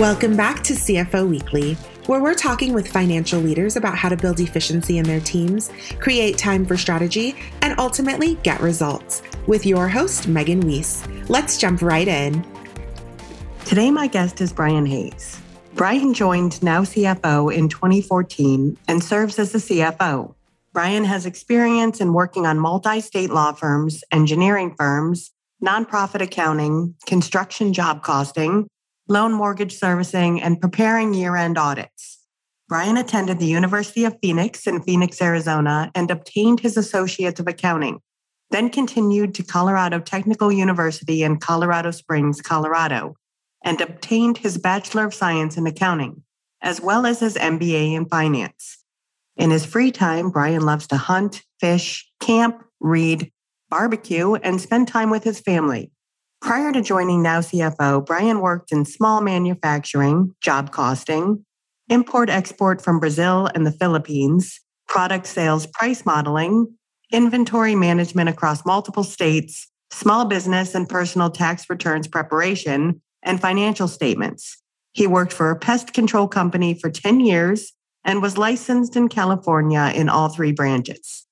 Welcome 0.00 0.34
back 0.34 0.62
to 0.62 0.72
CFO 0.72 1.28
Weekly, 1.28 1.74
where 2.06 2.22
we're 2.22 2.32
talking 2.32 2.72
with 2.72 2.88
financial 2.88 3.38
leaders 3.38 3.76
about 3.76 3.98
how 3.98 4.08
to 4.08 4.16
build 4.16 4.40
efficiency 4.40 4.96
in 4.96 5.04
their 5.04 5.20
teams, 5.20 5.70
create 5.98 6.38
time 6.38 6.64
for 6.64 6.78
strategy, 6.78 7.36
and 7.60 7.78
ultimately 7.78 8.36
get 8.36 8.62
results. 8.62 9.20
With 9.46 9.66
your 9.66 9.88
host, 9.88 10.26
Megan 10.26 10.66
Weiss. 10.66 11.06
Let's 11.28 11.58
jump 11.58 11.82
right 11.82 12.08
in. 12.08 12.46
Today, 13.66 13.90
my 13.90 14.06
guest 14.06 14.40
is 14.40 14.54
Brian 14.54 14.86
Hayes. 14.86 15.38
Brian 15.74 16.14
joined 16.14 16.62
Now 16.62 16.80
CFO 16.80 17.54
in 17.54 17.68
2014 17.68 18.78
and 18.88 19.04
serves 19.04 19.38
as 19.38 19.52
the 19.52 19.58
CFO. 19.58 20.34
Brian 20.72 21.04
has 21.04 21.26
experience 21.26 22.00
in 22.00 22.14
working 22.14 22.46
on 22.46 22.58
multi 22.58 23.02
state 23.02 23.28
law 23.28 23.52
firms, 23.52 24.02
engineering 24.10 24.74
firms, 24.78 25.30
nonprofit 25.62 26.22
accounting, 26.22 26.94
construction 27.04 27.74
job 27.74 28.02
costing, 28.02 28.66
loan 29.10 29.32
mortgage 29.32 29.76
servicing, 29.76 30.40
and 30.40 30.60
preparing 30.60 31.12
year 31.12 31.36
end 31.36 31.58
audits. 31.58 32.20
Brian 32.68 32.96
attended 32.96 33.40
the 33.40 33.46
University 33.46 34.04
of 34.04 34.16
Phoenix 34.22 34.68
in 34.68 34.80
Phoenix, 34.80 35.20
Arizona, 35.20 35.90
and 35.96 36.08
obtained 36.08 36.60
his 36.60 36.76
Associate 36.76 37.38
of 37.40 37.48
Accounting, 37.48 37.98
then 38.52 38.70
continued 38.70 39.34
to 39.34 39.42
Colorado 39.42 39.98
Technical 39.98 40.52
University 40.52 41.24
in 41.24 41.38
Colorado 41.38 41.90
Springs, 41.90 42.40
Colorado, 42.40 43.16
and 43.64 43.80
obtained 43.80 44.38
his 44.38 44.56
Bachelor 44.56 45.06
of 45.06 45.12
Science 45.12 45.56
in 45.56 45.66
Accounting, 45.66 46.22
as 46.62 46.80
well 46.80 47.04
as 47.04 47.18
his 47.18 47.34
MBA 47.34 47.94
in 47.94 48.06
Finance. 48.06 48.78
In 49.36 49.50
his 49.50 49.66
free 49.66 49.90
time, 49.90 50.30
Brian 50.30 50.62
loves 50.62 50.86
to 50.86 50.96
hunt, 50.96 51.42
fish, 51.58 52.08
camp, 52.20 52.62
read, 52.78 53.32
barbecue, 53.68 54.34
and 54.34 54.60
spend 54.60 54.86
time 54.86 55.10
with 55.10 55.24
his 55.24 55.40
family. 55.40 55.90
Prior 56.40 56.72
to 56.72 56.80
joining 56.80 57.22
Now 57.22 57.40
CFO, 57.40 58.04
Brian 58.04 58.40
worked 58.40 58.72
in 58.72 58.86
small 58.86 59.20
manufacturing, 59.20 60.34
job 60.40 60.72
costing, 60.72 61.44
import 61.88 62.30
export 62.30 62.82
from 62.82 62.98
Brazil 62.98 63.50
and 63.54 63.66
the 63.66 63.72
Philippines, 63.72 64.58
product 64.88 65.26
sales 65.26 65.66
price 65.66 66.06
modeling, 66.06 66.74
inventory 67.12 67.74
management 67.74 68.30
across 68.30 68.64
multiple 68.64 69.04
states, 69.04 69.68
small 69.90 70.24
business 70.24 70.74
and 70.74 70.88
personal 70.88 71.30
tax 71.30 71.68
returns 71.68 72.08
preparation, 72.08 73.02
and 73.22 73.40
financial 73.40 73.86
statements. 73.86 74.62
He 74.92 75.06
worked 75.06 75.32
for 75.32 75.50
a 75.50 75.58
pest 75.58 75.92
control 75.92 76.26
company 76.26 76.72
for 76.72 76.90
10 76.90 77.20
years 77.20 77.72
and 78.02 78.22
was 78.22 78.38
licensed 78.38 78.96
in 78.96 79.08
California 79.08 79.92
in 79.94 80.08
all 80.08 80.30
three 80.30 80.52
branches. 80.52 81.26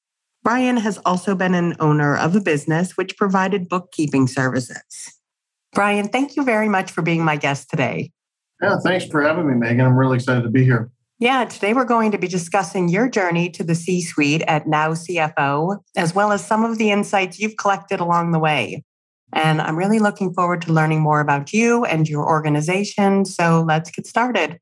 Brian 0.48 0.78
has 0.78 0.96
also 1.04 1.34
been 1.34 1.52
an 1.52 1.77
owner 1.78 2.16
of 2.16 2.34
a 2.34 2.41
business 2.41 2.96
which 2.96 3.18
provided 3.18 3.68
bookkeeping 3.68 4.27
services. 4.27 5.20
Brian, 5.74 6.08
thank 6.08 6.36
you 6.36 6.42
very 6.42 6.70
much 6.70 6.91
for 6.91 7.02
being 7.02 7.22
my 7.22 7.36
guest 7.36 7.68
today. 7.68 8.10
Yeah, 8.62 8.78
thanks 8.82 9.04
for 9.04 9.20
having 9.20 9.46
me, 9.46 9.52
Megan. 9.52 9.84
I'm 9.84 9.94
really 9.94 10.16
excited 10.16 10.44
to 10.44 10.48
be 10.48 10.64
here. 10.64 10.91
Yeah, 11.19 11.44
today 11.44 11.74
we're 11.74 11.84
going 11.84 12.12
to 12.12 12.19
be 12.19 12.28
discussing 12.28 12.88
your 12.88 13.10
journey 13.10 13.50
to 13.50 13.62
the 13.62 13.74
C 13.74 14.00
suite 14.00 14.41
at 14.48 14.66
Now 14.66 14.92
CFO, 14.92 15.80
as 15.98 16.14
well 16.14 16.32
as 16.32 16.46
some 16.46 16.64
of 16.64 16.78
the 16.78 16.92
insights 16.92 17.38
you've 17.38 17.58
collected 17.58 18.00
along 18.00 18.32
the 18.32 18.38
way. 18.38 18.82
And 19.34 19.60
I'm 19.60 19.76
really 19.76 19.98
looking 19.98 20.32
forward 20.32 20.62
to 20.62 20.72
learning 20.72 21.02
more 21.02 21.20
about 21.20 21.52
you 21.52 21.84
and 21.84 22.08
your 22.08 22.26
organization. 22.26 23.26
So 23.26 23.66
let's 23.69 23.91
get 23.91 24.06
started. 24.06 24.58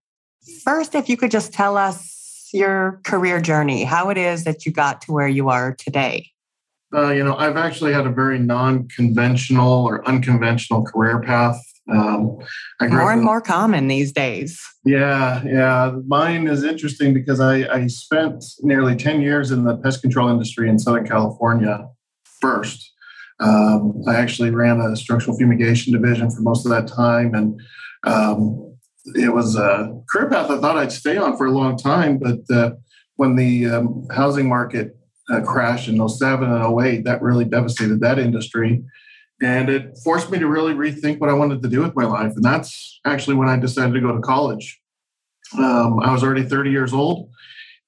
First, 0.64 0.96
if 0.96 1.08
you 1.08 1.16
could 1.16 1.30
just 1.30 1.52
tell 1.52 1.76
us 1.76 2.15
your 2.56 3.00
career 3.04 3.40
journey, 3.40 3.84
how 3.84 4.10
it 4.10 4.18
is 4.18 4.44
that 4.44 4.66
you 4.66 4.72
got 4.72 5.02
to 5.02 5.12
where 5.12 5.28
you 5.28 5.48
are 5.48 5.74
today. 5.74 6.30
Uh, 6.94 7.10
you 7.10 7.22
know, 7.22 7.36
I've 7.36 7.56
actually 7.56 7.92
had 7.92 8.06
a 8.06 8.10
very 8.10 8.38
non-conventional 8.38 9.84
or 9.84 10.06
unconventional 10.08 10.84
career 10.84 11.20
path. 11.20 11.60
Um, 11.88 12.38
more 12.80 13.12
and 13.12 13.22
more 13.22 13.40
common 13.40 13.86
these 13.86 14.10
days. 14.10 14.60
Yeah, 14.84 15.42
yeah. 15.44 15.92
Mine 16.06 16.48
is 16.48 16.64
interesting 16.64 17.14
because 17.14 17.38
I, 17.38 17.68
I 17.72 17.86
spent 17.86 18.44
nearly 18.60 18.96
10 18.96 19.20
years 19.20 19.52
in 19.52 19.64
the 19.64 19.76
pest 19.76 20.02
control 20.02 20.28
industry 20.28 20.68
in 20.68 20.78
Southern 20.80 21.06
California 21.06 21.86
first. 22.40 22.92
Um, 23.38 24.02
I 24.08 24.16
actually 24.16 24.50
ran 24.50 24.80
a 24.80 24.96
structural 24.96 25.36
fumigation 25.36 25.92
division 25.92 26.30
for 26.30 26.40
most 26.40 26.64
of 26.66 26.70
that 26.70 26.88
time. 26.88 27.34
And 27.34 27.60
um, 28.04 28.75
it 29.14 29.32
was 29.32 29.56
a 29.56 30.00
career 30.10 30.28
path 30.28 30.50
I 30.50 30.58
thought 30.58 30.76
I'd 30.76 30.92
stay 30.92 31.16
on 31.16 31.36
for 31.36 31.46
a 31.46 31.52
long 31.52 31.76
time, 31.76 32.18
but 32.18 32.40
uh, 32.54 32.72
when 33.16 33.36
the 33.36 33.66
um, 33.66 34.06
housing 34.10 34.48
market 34.48 34.96
uh, 35.30 35.40
crashed 35.40 35.88
in 35.88 36.08
07 36.08 36.50
and 36.50 36.80
08, 36.80 37.04
that 37.04 37.22
really 37.22 37.44
devastated 37.44 38.00
that 38.00 38.18
industry. 38.18 38.84
And 39.42 39.68
it 39.68 39.98
forced 40.02 40.30
me 40.30 40.38
to 40.38 40.46
really 40.46 40.72
rethink 40.72 41.18
what 41.18 41.30
I 41.30 41.34
wanted 41.34 41.62
to 41.62 41.68
do 41.68 41.82
with 41.82 41.94
my 41.94 42.04
life. 42.04 42.32
And 42.36 42.44
that's 42.44 43.00
actually 43.04 43.36
when 43.36 43.48
I 43.48 43.58
decided 43.58 43.92
to 43.94 44.00
go 44.00 44.14
to 44.14 44.20
college. 44.20 44.80
Um, 45.58 46.00
I 46.00 46.12
was 46.12 46.24
already 46.24 46.42
30 46.42 46.70
years 46.70 46.92
old 46.92 47.30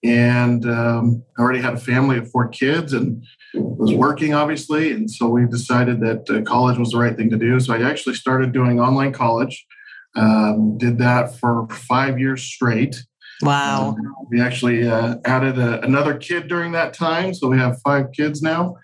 and 0.05 0.65
um, 0.67 1.25
I 1.37 1.43
already 1.43 1.61
had 1.61 1.75
a 1.75 1.79
family 1.79 2.19
of 2.19 2.31
four 2.31 2.49
kids 2.49 2.93
and 2.93 3.25
was 3.55 3.93
working, 3.93 4.35
obviously. 4.35 4.93
And 4.93 5.11
so 5.11 5.29
we 5.29 5.47
decided 5.47 6.01
that 6.01 6.31
uh, 6.31 6.43
college 6.43 6.79
was 6.79 6.91
the 6.91 6.99
right 6.99 7.17
thing 7.17 7.31
to 7.31 7.37
do. 7.37 7.59
So 7.59 7.75
I 7.75 7.83
actually 7.83 8.15
started 8.15 8.53
doing 8.53 8.79
online 8.79 9.13
college. 9.13 9.67
Um, 10.17 10.79
did 10.79 10.99
that 10.99 11.39
for 11.39 11.69
five 11.69 12.19
years 12.19 12.43
straight. 12.43 12.97
Wow. 13.43 13.91
Um, 13.91 14.15
we 14.31 14.41
actually 14.41 14.89
uh, 14.89 15.17
added 15.25 15.59
a, 15.59 15.81
another 15.83 16.17
kid 16.17 16.49
during 16.49 16.73
that 16.73 16.93
time. 16.93 17.35
So 17.35 17.49
we 17.49 17.59
have 17.59 17.81
five 17.83 18.07
kids 18.13 18.43
now 18.43 18.77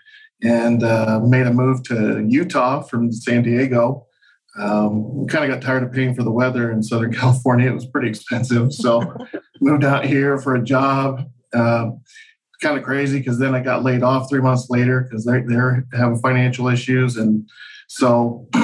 and 0.43 0.83
uh, 0.83 1.21
made 1.25 1.47
a 1.47 1.53
move 1.53 1.83
to 1.85 2.25
Utah 2.29 2.83
from 2.83 3.11
San 3.11 3.43
Diego. 3.43 4.07
Um, 4.57 5.23
we 5.23 5.27
kind 5.27 5.45
of 5.45 5.51
got 5.51 5.67
tired 5.67 5.83
of 5.83 5.93
paying 5.93 6.15
for 6.15 6.23
the 6.23 6.31
weather 6.31 6.71
in 6.71 6.83
Southern 6.83 7.13
California. 7.21 7.71
It 7.71 7.75
was 7.75 7.87
pretty 7.87 8.09
expensive. 8.09 8.73
So 8.73 9.03
moved 9.61 9.85
out 9.85 10.05
here 10.05 10.39
for 10.39 10.55
a 10.55 10.63
job. 10.63 11.23
Uh, 11.53 11.91
kind 12.63 12.79
of 12.79 12.85
crazy 12.85 13.19
because 13.19 13.39
then 13.39 13.55
I 13.55 13.61
got 13.61 13.83
laid 13.83 14.03
off 14.03 14.29
three 14.29 14.41
months 14.41 14.69
later 14.71 15.01
because 15.01 15.25
they're, 15.25 15.45
they're 15.47 15.85
having 15.93 16.19
financial 16.19 16.69
issues. 16.69 17.17
And 17.17 17.49
so 17.89 18.49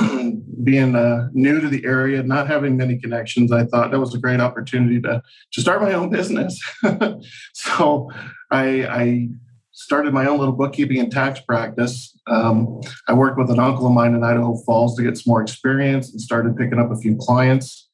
being 0.65 0.94
uh, 0.94 1.28
new 1.32 1.60
to 1.60 1.69
the 1.69 1.84
area, 1.84 2.22
not 2.22 2.47
having 2.47 2.76
many 2.76 2.98
connections, 2.98 3.53
I 3.53 3.65
thought 3.65 3.91
that 3.91 4.00
was 4.00 4.15
a 4.15 4.19
great 4.19 4.41
opportunity 4.41 5.00
to 5.03 5.22
to 5.53 5.60
start 5.60 5.82
my 5.82 5.93
own 5.93 6.10
business. 6.10 6.60
so 7.53 8.10
I, 8.50 8.87
I, 8.87 9.28
started 9.72 10.12
my 10.12 10.26
own 10.26 10.38
little 10.38 10.54
bookkeeping 10.54 10.98
and 10.98 11.10
tax 11.10 11.41
practice. 11.41 12.15
Um, 12.26 12.82
I 13.09 13.15
worked 13.15 13.38
with 13.38 13.50
an 13.50 13.59
uncle 13.59 13.87
of 13.87 13.94
mine 13.94 14.15
in 14.15 14.22
Idaho 14.22 14.54
Falls 14.66 14.94
to 14.97 15.03
get 15.03 15.16
some 15.16 15.31
more 15.31 15.41
experience 15.41 16.10
and 16.10 16.21
started 16.21 16.54
picking 16.54 16.78
up 16.78 16.91
a 16.91 16.97
few 16.97 17.16
clients. 17.16 17.88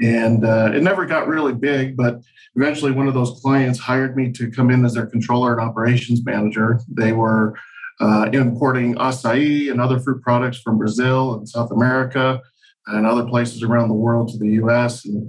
And 0.00 0.44
uh, 0.44 0.70
it 0.72 0.82
never 0.82 1.06
got 1.06 1.26
really 1.26 1.52
big, 1.52 1.96
but 1.96 2.20
eventually 2.54 2.92
one 2.92 3.08
of 3.08 3.14
those 3.14 3.40
clients 3.42 3.80
hired 3.80 4.16
me 4.16 4.30
to 4.32 4.50
come 4.50 4.70
in 4.70 4.84
as 4.84 4.94
their 4.94 5.06
controller 5.06 5.52
and 5.52 5.60
operations 5.60 6.24
manager. 6.24 6.78
They 6.88 7.12
were 7.12 7.58
uh, 8.00 8.28
importing 8.32 8.94
acai 8.96 9.70
and 9.70 9.80
other 9.80 9.98
fruit 9.98 10.22
products 10.22 10.58
from 10.58 10.78
Brazil 10.78 11.34
and 11.34 11.48
South 11.48 11.70
America 11.70 12.40
and 12.86 13.06
other 13.06 13.24
places 13.24 13.62
around 13.62 13.88
the 13.88 13.94
world 13.94 14.28
to 14.28 14.38
the 14.38 14.52
US. 14.62 15.04
And 15.04 15.28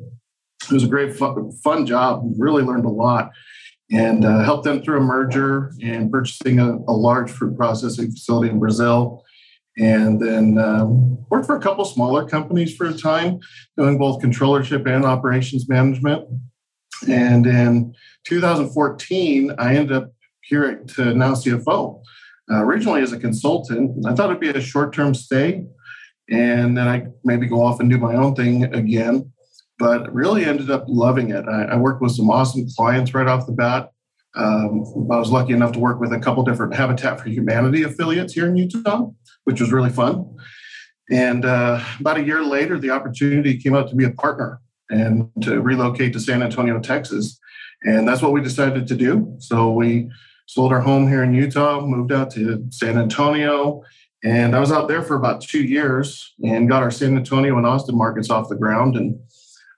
it 0.64 0.72
was 0.72 0.84
a 0.84 0.88
great, 0.88 1.16
fun, 1.16 1.52
fun 1.64 1.86
job. 1.86 2.24
Really 2.38 2.64
learned 2.64 2.86
a 2.86 2.90
lot 2.90 3.32
and 3.92 4.26
uh, 4.26 4.44
helped 4.44 4.64
them 4.64 4.82
through 4.82 4.98
a 4.98 5.02
merger 5.02 5.72
and 5.84 6.12
purchasing 6.12 6.60
a, 6.60 6.78
a, 6.88 6.92
large 6.94 7.30
fruit 7.30 7.56
processing 7.56 8.10
facility 8.10 8.50
in 8.50 8.60
Brazil. 8.60 9.24
And 9.78 10.20
then 10.20 10.58
um, 10.58 11.24
worked 11.30 11.46
for 11.46 11.56
a 11.56 11.62
couple 11.62 11.86
smaller 11.86 12.28
companies 12.28 12.76
for 12.76 12.88
a 12.88 12.94
time, 12.94 13.40
doing 13.78 13.98
both 13.98 14.24
controllership 14.24 14.88
and 14.88 15.06
operations 15.06 15.70
management. 15.70 16.28
And 17.08 17.46
in 17.46 17.94
2014, 18.24 19.52
I 19.60 19.76
ended 19.76 19.92
up 19.92 20.14
here 20.42 20.64
at 20.64 20.98
uh, 20.98 21.14
Now 21.14 21.34
CFO 21.34 22.02
uh, 22.52 22.64
originally 22.64 23.02
as 23.02 23.12
a 23.12 23.20
consultant. 23.20 24.06
I 24.06 24.14
thought 24.14 24.30
it'd 24.30 24.40
be 24.40 24.50
a 24.50 24.62
short 24.62 24.94
term 24.94 25.14
stay 25.14 25.66
and 26.30 26.78
then 26.78 26.88
I 26.88 27.08
maybe 27.24 27.48
go 27.48 27.64
off 27.64 27.80
and 27.80 27.90
do 27.90 27.98
my 27.98 28.16
own 28.16 28.36
thing 28.36 28.64
again. 28.64 29.32
But 29.78 30.14
really 30.14 30.46
ended 30.46 30.72
up 30.72 30.86
loving 30.88 31.32
it. 31.32 31.46
I, 31.48 31.64
I 31.64 31.76
worked 31.76 32.02
with 32.02 32.14
some 32.14 32.30
awesome 32.30 32.66
clients 32.78 33.14
right 33.14 33.28
off 33.28 33.46
the 33.46 33.52
bat. 33.52 33.92
Um, 34.34 34.86
I 35.12 35.18
was 35.18 35.32
lucky 35.32 35.52
enough 35.52 35.74
to 35.74 35.80
work 35.80 36.00
with 36.00 36.14
a 36.14 36.20
couple 36.20 36.44
different 36.44 36.74
Habitat 36.74 37.20
for 37.20 37.30
Humanity 37.30 37.84
affiliates 37.84 38.34
here 38.34 38.48
in 38.48 38.56
Utah, 38.56 39.10
which 39.44 39.60
was 39.60 39.74
really 39.74 39.90
fun. 39.90 40.38
And 41.12 41.44
uh, 41.44 41.84
about 42.00 42.18
a 42.18 42.24
year 42.24 42.44
later, 42.44 42.80
the 42.80 42.90
opportunity 42.90 43.58
came 43.58 43.76
up 43.76 43.90
to 43.90 43.96
be 43.96 44.06
a 44.06 44.12
partner 44.12 44.62
and 44.90 45.30
to 45.42 45.62
relocate 45.62 46.14
to 46.14 46.20
San 46.22 46.42
Antonio, 46.42 46.80
Texas. 46.80 47.38
And 47.84 48.08
that's 48.08 48.22
what 48.22 48.32
we 48.32 48.42
decided 48.42 48.88
to 48.88 48.96
do. 48.96 49.36
So 49.40 49.72
we 49.72 50.10
sold 50.46 50.72
our 50.72 50.82
home 50.82 51.08
here 51.08 51.24
in 51.24 51.34
Utah, 51.34 51.86
moved 51.86 52.12
out 52.12 52.32
to 52.32 52.66
San 52.70 52.98
Antonio, 52.98 53.84
and 54.24 54.56
I 54.56 54.60
was 54.60 54.72
out 54.72 54.88
there 54.88 55.04
for 55.04 55.16
about 55.16 55.42
two 55.42 55.64
years 55.64 56.34
and 56.44 56.68
got 56.68 56.84
our 56.84 56.92
San 56.92 57.16
Antonio 57.16 57.58
and 57.58 57.66
Austin 57.66 57.98
markets 57.98 58.30
off 58.30 58.50
the 58.50 58.56
ground. 58.56 58.96
And 58.96 59.20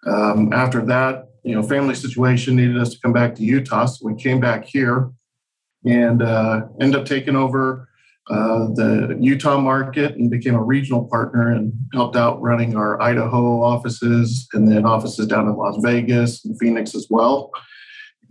um, 0.06 0.54
after 0.54 0.86
that, 0.86 1.26
you 1.44 1.54
know, 1.56 1.64
family 1.64 1.96
situation 1.96 2.56
needed 2.56 2.78
us 2.78 2.92
to 2.92 3.00
come 3.00 3.14
back 3.14 3.36
to 3.36 3.44
Utah, 3.44 3.86
so 3.86 4.06
we 4.06 4.16
came 4.16 4.40
back 4.40 4.66
here 4.66 5.12
and 5.86 6.22
uh, 6.22 6.62
ended 6.82 7.00
up 7.00 7.06
taking 7.06 7.36
over 7.36 7.88
uh, 8.30 8.68
the 8.74 9.18
Utah 9.22 9.58
market 9.58 10.16
and 10.16 10.30
became 10.30 10.56
a 10.56 10.64
regional 10.64 11.08
partner 11.08 11.54
and 11.54 11.72
helped 11.94 12.18
out 12.18 12.42
running 12.42 12.76
our 12.76 13.02
Idaho 13.02 13.62
offices 13.62 14.50
and 14.54 14.70
then 14.70 14.86
offices 14.86 15.28
down 15.28 15.48
in 15.48 15.56
Las 15.56 15.78
Vegas 15.82 16.44
and 16.44 16.60
Phoenix 16.60 16.94
as 16.94 17.08
well. 17.10 17.52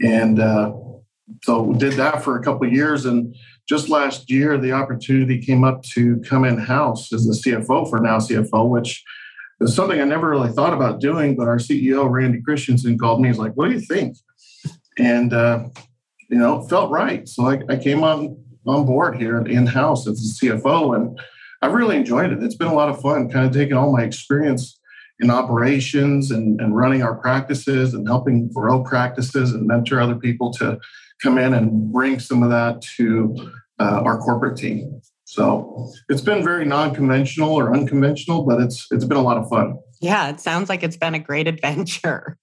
And 0.02 0.38
uh, 0.38 0.72
so 1.42 1.62
we 1.62 1.78
did 1.78 1.94
that 1.94 2.22
for 2.22 2.38
a 2.38 2.42
couple 2.42 2.70
years. 2.70 3.04
And 3.04 3.34
just 3.68 3.88
last 3.88 4.30
year, 4.30 4.58
the 4.58 4.72
opportunity 4.72 5.40
came 5.40 5.64
up 5.64 5.82
to 5.94 6.20
come 6.28 6.44
in 6.44 6.58
house 6.58 7.12
as 7.12 7.26
the 7.26 7.32
CFO 7.32 7.88
for 7.88 8.00
Now 8.00 8.18
CFO, 8.18 8.68
which 8.68 9.02
is 9.60 9.74
something 9.74 10.00
I 10.00 10.04
never 10.04 10.30
really 10.30 10.52
thought 10.52 10.72
about 10.72 11.00
doing. 11.00 11.36
But 11.36 11.48
our 11.48 11.58
CEO, 11.58 12.08
Randy 12.10 12.40
Christensen, 12.40 12.98
called 12.98 13.20
me. 13.20 13.28
He's 13.28 13.38
like, 13.38 13.54
What 13.54 13.68
do 13.68 13.74
you 13.74 13.80
think? 13.80 14.16
And, 14.98 15.32
uh, 15.32 15.64
you 16.30 16.38
know, 16.38 16.62
felt 16.68 16.90
right. 16.90 17.28
So 17.28 17.46
I, 17.46 17.60
I 17.68 17.76
came 17.76 18.02
on 18.02 18.42
on 18.66 18.84
board 18.84 19.16
here 19.16 19.38
in 19.38 19.66
house 19.66 20.08
as 20.08 20.38
the 20.40 20.48
CFO, 20.48 20.96
and 20.96 21.18
I've 21.62 21.74
really 21.74 21.96
enjoyed 21.96 22.32
it. 22.32 22.42
It's 22.42 22.56
been 22.56 22.68
a 22.68 22.74
lot 22.74 22.88
of 22.88 23.00
fun, 23.00 23.30
kind 23.30 23.46
of 23.46 23.52
taking 23.52 23.76
all 23.76 23.92
my 23.92 24.02
experience 24.02 24.80
in 25.20 25.30
operations 25.30 26.30
and, 26.30 26.60
and 26.60 26.76
running 26.76 27.02
our 27.02 27.14
practices 27.14 27.94
and 27.94 28.06
helping 28.06 28.50
grow 28.52 28.82
practices 28.82 29.52
and 29.52 29.66
mentor 29.66 30.00
other 30.00 30.16
people 30.16 30.52
to 30.52 30.78
come 31.22 31.38
in 31.38 31.54
and 31.54 31.92
bring 31.92 32.18
some 32.18 32.42
of 32.42 32.50
that 32.50 32.82
to 32.96 33.34
uh, 33.78 34.02
our 34.04 34.18
corporate 34.18 34.56
team. 34.56 35.00
So 35.24 35.90
it's 36.08 36.20
been 36.20 36.44
very 36.44 36.64
non-conventional 36.64 37.52
or 37.52 37.74
unconventional, 37.74 38.44
but 38.44 38.60
it's 38.60 38.86
it's 38.90 39.04
been 39.04 39.16
a 39.16 39.22
lot 39.22 39.36
of 39.36 39.48
fun. 39.48 39.76
Yeah, 40.00 40.28
it 40.28 40.40
sounds 40.40 40.68
like 40.68 40.82
it's 40.82 40.96
been 40.96 41.14
a 41.14 41.18
great 41.18 41.48
adventure. 41.48 42.38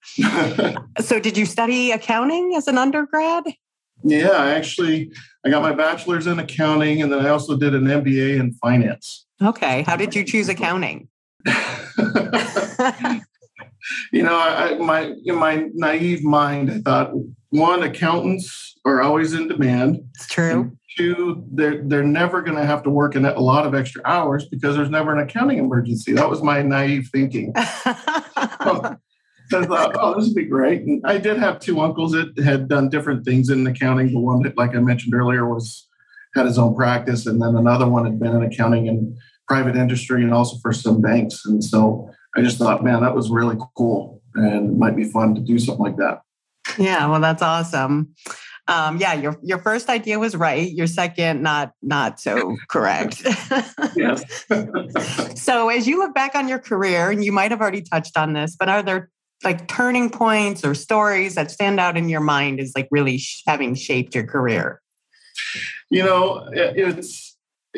so 1.00 1.18
did 1.18 1.38
you 1.38 1.46
study 1.46 1.92
accounting 1.92 2.54
as 2.56 2.68
an 2.68 2.76
undergrad? 2.76 3.44
Yeah, 4.02 4.30
I 4.30 4.50
actually 4.50 5.10
I 5.46 5.50
got 5.50 5.62
my 5.62 5.72
bachelor's 5.72 6.26
in 6.26 6.38
accounting 6.38 7.00
and 7.00 7.10
then 7.10 7.24
I 7.24 7.30
also 7.30 7.56
did 7.56 7.74
an 7.74 7.84
MBA 7.84 8.38
in 8.38 8.52
finance. 8.54 9.26
Okay. 9.42 9.82
How 9.82 9.96
did 9.96 10.14
you 10.14 10.24
choose 10.24 10.50
accounting? 10.50 11.08
you 14.12 14.22
know, 14.22 14.38
I, 14.38 14.76
my 14.78 15.14
in 15.24 15.36
my 15.36 15.68
naive 15.74 16.22
mind, 16.22 16.70
I 16.70 16.78
thought 16.80 17.12
one, 17.54 17.84
accountants 17.84 18.76
are 18.84 19.00
always 19.00 19.32
in 19.32 19.48
demand. 19.48 20.00
It's 20.14 20.26
true. 20.26 20.76
two, 20.96 21.44
they're 21.52 21.82
they're 21.84 22.02
never 22.02 22.42
going 22.42 22.56
to 22.56 22.66
have 22.66 22.82
to 22.82 22.90
work 22.90 23.14
in 23.14 23.24
a 23.24 23.38
lot 23.38 23.64
of 23.64 23.74
extra 23.74 24.02
hours 24.04 24.44
because 24.46 24.76
there's 24.76 24.90
never 24.90 25.12
an 25.12 25.20
accounting 25.20 25.58
emergency. 25.58 26.12
That 26.12 26.28
was 26.28 26.42
my 26.42 26.62
naive 26.62 27.08
thinking. 27.12 27.54
so, 27.56 28.98
I 29.52 29.66
thought, 29.66 29.96
oh, 30.00 30.14
this 30.16 30.26
would 30.26 30.34
be 30.34 30.46
great. 30.46 30.82
And 30.82 31.00
I 31.04 31.18
did 31.18 31.38
have 31.38 31.60
two 31.60 31.80
uncles 31.80 32.12
that 32.12 32.36
had 32.44 32.68
done 32.68 32.88
different 32.88 33.24
things 33.24 33.48
in 33.50 33.64
accounting. 33.66 34.12
The 34.12 34.18
one 34.18 34.42
that, 34.42 34.56
like 34.56 34.74
I 34.74 34.80
mentioned 34.80 35.14
earlier, 35.14 35.48
was 35.48 35.88
had 36.34 36.46
his 36.46 36.58
own 36.58 36.74
practice, 36.74 37.26
and 37.26 37.40
then 37.40 37.54
another 37.54 37.88
one 37.88 38.04
had 38.04 38.18
been 38.18 38.34
in 38.34 38.42
accounting 38.42 38.88
and 38.88 39.16
private 39.46 39.76
industry, 39.76 40.24
and 40.24 40.34
also 40.34 40.56
for 40.60 40.72
some 40.72 41.00
banks. 41.00 41.42
And 41.44 41.62
so 41.62 42.10
I 42.36 42.42
just 42.42 42.58
thought, 42.58 42.82
man, 42.82 43.02
that 43.02 43.14
was 43.14 43.30
really 43.30 43.56
cool, 43.76 44.20
and 44.34 44.70
it 44.70 44.76
might 44.76 44.96
be 44.96 45.04
fun 45.04 45.36
to 45.36 45.40
do 45.40 45.60
something 45.60 45.84
like 45.84 45.98
that. 45.98 46.23
Yeah, 46.78 47.06
well, 47.06 47.20
that's 47.20 47.42
awesome. 47.42 48.14
Um, 48.66 48.96
yeah, 48.96 49.12
your 49.12 49.38
your 49.42 49.58
first 49.58 49.90
idea 49.90 50.18
was 50.18 50.34
right. 50.34 50.70
Your 50.70 50.86
second, 50.86 51.42
not 51.42 51.72
not 51.82 52.18
so 52.18 52.56
correct. 52.68 53.22
yes. 53.94 54.46
so, 55.42 55.68
as 55.68 55.86
you 55.86 55.98
look 55.98 56.14
back 56.14 56.34
on 56.34 56.48
your 56.48 56.58
career, 56.58 57.10
and 57.10 57.22
you 57.22 57.30
might 57.30 57.50
have 57.50 57.60
already 57.60 57.82
touched 57.82 58.16
on 58.16 58.32
this, 58.32 58.56
but 58.58 58.70
are 58.70 58.82
there 58.82 59.10
like 59.42 59.68
turning 59.68 60.08
points 60.08 60.64
or 60.64 60.74
stories 60.74 61.34
that 61.34 61.50
stand 61.50 61.78
out 61.78 61.98
in 61.98 62.08
your 62.08 62.22
mind 62.22 62.58
as 62.58 62.72
like 62.74 62.88
really 62.90 63.18
sh- 63.18 63.42
having 63.46 63.74
shaped 63.74 64.14
your 64.14 64.24
career? 64.24 64.80
You 65.90 66.02
know, 66.02 66.48
it's 66.54 67.36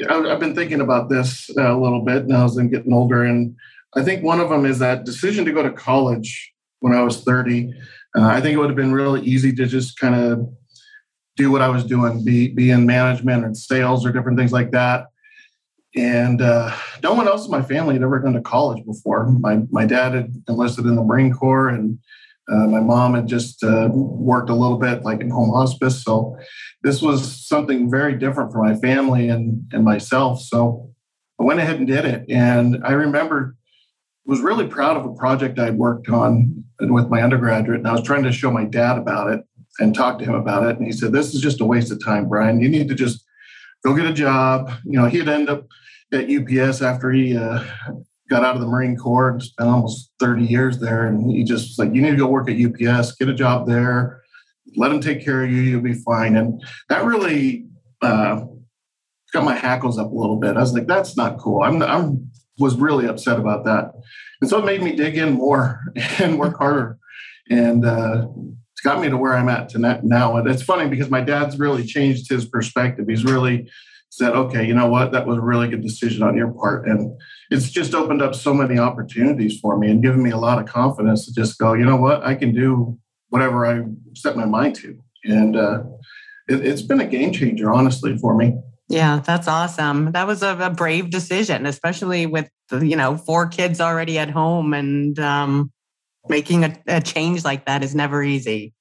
I've 0.08 0.38
been 0.38 0.54
thinking 0.54 0.80
about 0.80 1.08
this 1.08 1.50
a 1.56 1.74
little 1.74 2.02
bit 2.02 2.28
now 2.28 2.44
as 2.44 2.56
I'm 2.56 2.70
getting 2.70 2.92
older, 2.92 3.24
and 3.24 3.56
I 3.96 4.04
think 4.04 4.22
one 4.22 4.38
of 4.38 4.50
them 4.50 4.64
is 4.64 4.78
that 4.78 5.04
decision 5.04 5.44
to 5.46 5.52
go 5.52 5.64
to 5.64 5.72
college 5.72 6.52
when 6.78 6.92
I 6.92 7.02
was 7.02 7.22
30. 7.22 7.72
Uh, 8.16 8.26
I 8.26 8.40
think 8.40 8.54
it 8.54 8.58
would 8.58 8.70
have 8.70 8.76
been 8.76 8.92
really 8.92 9.20
easy 9.22 9.52
to 9.54 9.66
just 9.66 9.98
kind 9.98 10.14
of 10.14 10.48
do 11.36 11.50
what 11.50 11.60
I 11.60 11.68
was 11.68 11.84
doing, 11.84 12.24
be 12.24 12.48
be 12.48 12.70
in 12.70 12.86
management 12.86 13.44
and 13.44 13.56
sales 13.56 14.06
or 14.06 14.12
different 14.12 14.38
things 14.38 14.52
like 14.52 14.70
that. 14.70 15.06
And 15.94 16.42
uh, 16.42 16.74
no 17.02 17.14
one 17.14 17.28
else 17.28 17.46
in 17.46 17.50
my 17.50 17.62
family 17.62 17.94
had 17.94 18.02
ever 18.02 18.18
gone 18.18 18.34
to 18.34 18.40
college 18.40 18.84
before. 18.84 19.26
My 19.26 19.62
my 19.70 19.86
dad 19.86 20.14
had 20.14 20.42
enlisted 20.48 20.86
in 20.86 20.96
the 20.96 21.02
Marine 21.02 21.32
Corps, 21.32 21.68
and 21.68 21.98
uh, 22.50 22.66
my 22.66 22.80
mom 22.80 23.14
had 23.14 23.26
just 23.26 23.62
uh, 23.62 23.88
worked 23.92 24.50
a 24.50 24.54
little 24.54 24.78
bit, 24.78 25.02
like 25.02 25.20
in 25.20 25.30
home 25.30 25.50
hospice. 25.50 26.02
So 26.02 26.38
this 26.82 27.02
was 27.02 27.46
something 27.46 27.90
very 27.90 28.16
different 28.16 28.52
for 28.52 28.62
my 28.62 28.76
family 28.76 29.28
and 29.28 29.70
and 29.72 29.84
myself. 29.84 30.40
So 30.40 30.90
I 31.38 31.44
went 31.44 31.60
ahead 31.60 31.76
and 31.76 31.86
did 31.86 32.04
it. 32.04 32.24
And 32.30 32.82
I 32.84 32.92
remember 32.92 33.55
was 34.26 34.40
really 34.40 34.66
proud 34.66 34.96
of 34.96 35.06
a 35.06 35.14
project 35.14 35.58
I'd 35.58 35.78
worked 35.78 36.08
on 36.08 36.64
with 36.80 37.08
my 37.08 37.22
undergraduate, 37.22 37.78
and 37.78 37.88
I 37.88 37.92
was 37.92 38.02
trying 38.02 38.24
to 38.24 38.32
show 38.32 38.50
my 38.50 38.64
dad 38.64 38.98
about 38.98 39.30
it 39.30 39.44
and 39.78 39.94
talk 39.94 40.18
to 40.18 40.24
him 40.24 40.34
about 40.34 40.66
it. 40.66 40.76
And 40.76 40.86
he 40.86 40.92
said, 40.92 41.12
This 41.12 41.34
is 41.34 41.40
just 41.40 41.60
a 41.60 41.64
waste 41.64 41.92
of 41.92 42.04
time, 42.04 42.28
Brian. 42.28 42.60
You 42.60 42.68
need 42.68 42.88
to 42.88 42.94
just 42.94 43.24
go 43.84 43.94
get 43.94 44.06
a 44.06 44.12
job. 44.12 44.72
You 44.84 45.00
know, 45.00 45.06
he'd 45.06 45.28
end 45.28 45.48
up 45.48 45.66
at 46.12 46.30
UPS 46.30 46.82
after 46.82 47.10
he 47.10 47.36
uh, 47.36 47.62
got 48.28 48.44
out 48.44 48.54
of 48.54 48.60
the 48.60 48.66
Marine 48.66 48.96
Corps 48.96 49.30
and 49.30 49.42
spent 49.42 49.70
almost 49.70 50.12
30 50.18 50.44
years 50.44 50.78
there. 50.78 51.06
And 51.06 51.30
he 51.30 51.44
just 51.44 51.78
like, 51.78 51.94
You 51.94 52.02
need 52.02 52.12
to 52.12 52.16
go 52.16 52.26
work 52.26 52.50
at 52.50 52.56
UPS, 52.56 53.12
get 53.12 53.28
a 53.28 53.34
job 53.34 53.66
there, 53.66 54.22
let 54.76 54.90
him 54.90 55.00
take 55.00 55.24
care 55.24 55.44
of 55.44 55.50
you, 55.50 55.60
you'll 55.60 55.82
be 55.82 55.94
fine. 55.94 56.36
And 56.36 56.62
that 56.88 57.04
really 57.04 57.66
uh, 58.02 58.42
got 59.32 59.44
my 59.44 59.54
hackles 59.54 59.98
up 59.98 60.10
a 60.10 60.14
little 60.14 60.36
bit. 60.36 60.56
I 60.56 60.60
was 60.60 60.72
like, 60.72 60.86
That's 60.86 61.16
not 61.16 61.38
cool. 61.38 61.62
I'm, 61.62 61.82
I'm 61.82 62.30
was 62.58 62.76
really 62.76 63.06
upset 63.06 63.38
about 63.38 63.64
that. 63.64 63.92
And 64.40 64.50
so 64.50 64.58
it 64.58 64.64
made 64.64 64.82
me 64.82 64.94
dig 64.94 65.16
in 65.16 65.32
more 65.32 65.80
and 66.18 66.38
work 66.38 66.58
harder. 66.58 66.98
And 67.48 67.84
uh, 67.84 68.28
it's 68.72 68.82
got 68.82 69.00
me 69.00 69.08
to 69.08 69.16
where 69.16 69.34
I'm 69.34 69.48
at 69.48 69.68
to 69.70 69.78
now. 69.78 70.36
And 70.36 70.48
it's 70.48 70.62
funny 70.62 70.88
because 70.88 71.10
my 71.10 71.20
dad's 71.20 71.58
really 71.58 71.84
changed 71.84 72.28
his 72.28 72.44
perspective. 72.44 73.06
He's 73.08 73.24
really 73.24 73.70
said, 74.10 74.32
okay, 74.32 74.66
you 74.66 74.74
know 74.74 74.88
what? 74.88 75.12
That 75.12 75.26
was 75.26 75.38
a 75.38 75.42
really 75.42 75.68
good 75.68 75.82
decision 75.82 76.22
on 76.22 76.36
your 76.36 76.50
part. 76.50 76.88
And 76.88 77.18
it's 77.50 77.70
just 77.70 77.94
opened 77.94 78.22
up 78.22 78.34
so 78.34 78.54
many 78.54 78.78
opportunities 78.78 79.58
for 79.60 79.78
me 79.78 79.90
and 79.90 80.02
given 80.02 80.22
me 80.22 80.30
a 80.30 80.38
lot 80.38 80.58
of 80.58 80.66
confidence 80.66 81.26
to 81.26 81.34
just 81.34 81.58
go, 81.58 81.74
you 81.74 81.84
know 81.84 81.96
what? 81.96 82.24
I 82.24 82.34
can 82.34 82.54
do 82.54 82.98
whatever 83.28 83.66
I 83.66 83.84
set 84.14 84.36
my 84.36 84.46
mind 84.46 84.74
to. 84.76 84.98
And 85.24 85.56
uh, 85.56 85.82
it, 86.48 86.64
it's 86.66 86.82
been 86.82 87.00
a 87.00 87.06
game 87.06 87.32
changer, 87.32 87.72
honestly, 87.72 88.16
for 88.16 88.36
me. 88.36 88.56
Yeah, 88.88 89.20
that's 89.24 89.48
awesome. 89.48 90.12
That 90.12 90.26
was 90.26 90.42
a, 90.42 90.56
a 90.58 90.70
brave 90.70 91.10
decision, 91.10 91.66
especially 91.66 92.26
with 92.26 92.48
you 92.72 92.96
know 92.96 93.16
four 93.16 93.46
kids 93.46 93.80
already 93.80 94.18
at 94.18 94.30
home 94.30 94.74
and 94.74 95.18
um, 95.18 95.72
making 96.28 96.64
a, 96.64 96.76
a 96.86 97.00
change 97.00 97.44
like 97.44 97.66
that 97.66 97.82
is 97.82 97.94
never 97.94 98.22
easy. 98.22 98.72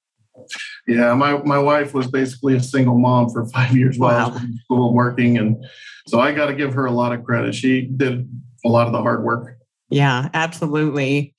Yeah, 0.86 1.14
my, 1.14 1.38
my 1.42 1.58
wife 1.58 1.94
was 1.94 2.06
basically 2.06 2.54
a 2.54 2.62
single 2.62 2.98
mom 2.98 3.30
for 3.30 3.46
five 3.50 3.76
years 3.76 3.98
while 3.98 4.14
I 4.14 4.28
was 4.28 4.42
in 4.42 4.58
school 4.64 4.94
working. 4.94 5.38
And 5.38 5.64
so 6.06 6.20
I 6.20 6.32
got 6.32 6.46
to 6.46 6.54
give 6.54 6.74
her 6.74 6.86
a 6.86 6.92
lot 6.92 7.12
of 7.12 7.24
credit. 7.24 7.54
She 7.54 7.82
did 7.82 8.28
a 8.64 8.68
lot 8.68 8.86
of 8.86 8.92
the 8.92 9.00
hard 9.00 9.24
work. 9.24 9.56
Yeah, 9.88 10.28
absolutely. 10.34 11.34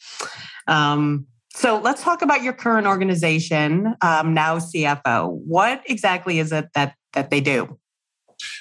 Um, 0.67 1.27
so 1.53 1.79
let's 1.79 2.03
talk 2.03 2.21
about 2.21 2.43
your 2.43 2.53
current 2.53 2.87
organization, 2.87 3.95
um, 4.01 4.33
now 4.33 4.57
CFO. 4.57 5.31
What 5.31 5.81
exactly 5.85 6.39
is 6.39 6.51
it 6.51 6.67
that 6.75 6.93
that 7.13 7.29
they 7.31 7.41
do? 7.41 7.79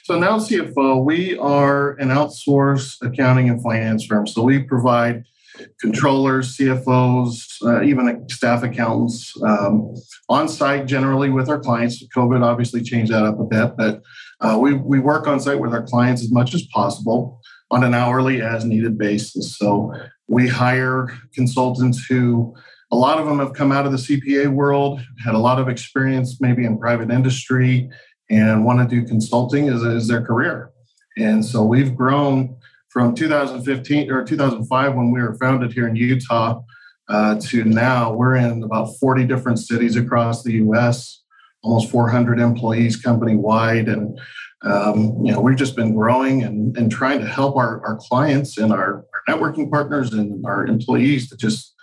So 0.05 0.19
now 0.19 0.39
CFO, 0.39 1.05
we 1.05 1.37
are 1.39 1.93
an 1.95 2.09
outsourced 2.09 2.97
accounting 3.03 3.49
and 3.49 3.63
finance 3.63 4.07
firm. 4.07 4.27
So 4.27 4.43
we 4.43 4.61
provide 4.63 5.25
controllers, 5.81 6.57
CFOs, 6.57 7.63
uh, 7.63 7.83
even 7.83 8.29
staff 8.29 8.63
accountants 8.63 9.35
um, 9.43 9.95
on 10.29 10.49
site 10.49 10.87
generally 10.87 11.31
with 11.31 11.49
our 11.49 11.59
clients. 11.59 12.05
COVID 12.15 12.43
obviously 12.43 12.83
changed 12.83 13.13
that 13.13 13.25
up 13.25 13.41
a 13.41 13.45
bit, 13.45 13.77
but 13.77 14.03
uh, 14.41 14.59
we, 14.61 14.75
we 14.75 14.99
work 14.99 15.27
on 15.27 15.41
site 15.41 15.59
with 15.59 15.73
our 15.73 15.83
clients 15.83 16.23
as 16.23 16.31
much 16.31 16.55
as 16.55 16.67
possible 16.67 17.41
on 17.71 17.83
an 17.83 17.95
hourly 17.95 18.43
as 18.43 18.65
needed 18.65 18.97
basis. 18.99 19.57
So 19.57 19.93
we 20.29 20.47
hire 20.47 21.09
consultants 21.35 22.05
who 22.07 22.55
a 22.93 22.97
lot 22.97 23.19
of 23.19 23.27
them 23.27 23.39
have 23.41 23.53
come 23.53 23.73
out 23.73 23.87
of 23.87 23.93
the 23.93 23.99
CPA 23.99 24.49
world, 24.53 25.01
had 25.25 25.35
a 25.35 25.39
lot 25.39 25.59
of 25.59 25.69
experience 25.69 26.41
maybe 26.41 26.65
in 26.65 26.79
private 26.79 27.11
industry, 27.11 27.91
and 28.31 28.65
want 28.65 28.79
to 28.79 29.01
do 29.01 29.07
consulting 29.07 29.69
as, 29.69 29.85
as 29.85 30.09
their 30.09 30.23
career. 30.23 30.71
And 31.17 31.45
so 31.45 31.65
we've 31.65 31.95
grown 31.95 32.57
from 32.89 33.15
2015 33.15 34.11
or 34.11 34.25
2005 34.25 34.95
when 34.95 35.11
we 35.11 35.21
were 35.21 35.35
founded 35.35 35.73
here 35.73 35.89
in 35.89 35.97
Utah 35.97 36.63
uh, 37.09 37.39
to 37.41 37.65
now, 37.65 38.13
we're 38.13 38.37
in 38.37 38.63
about 38.63 38.97
40 38.99 39.27
different 39.27 39.59
cities 39.59 39.97
across 39.97 40.43
the 40.43 40.55
U.S. 40.55 41.23
Almost 41.63 41.91
400 41.91 42.41
employees 42.41 42.97
company 42.97 43.37
wide, 43.37 43.89
and 43.89 44.19
um, 44.63 45.25
you 45.25 45.33
know 45.33 45.41
we've 45.41 45.57
just 45.57 45.75
been 45.75 45.95
growing 45.95 46.43
and, 46.43 46.77
and 46.77 46.91
trying 46.91 47.21
to 47.21 47.27
help 47.27 47.57
our, 47.57 47.85
our 47.85 47.97
clients 47.97 48.59
and 48.59 48.73
our, 48.73 49.05
our 49.15 49.23
networking 49.29 49.71
partners 49.71 50.13
and 50.13 50.45
our 50.47 50.67
employees 50.67 51.29
to 51.31 51.37
just 51.37 51.75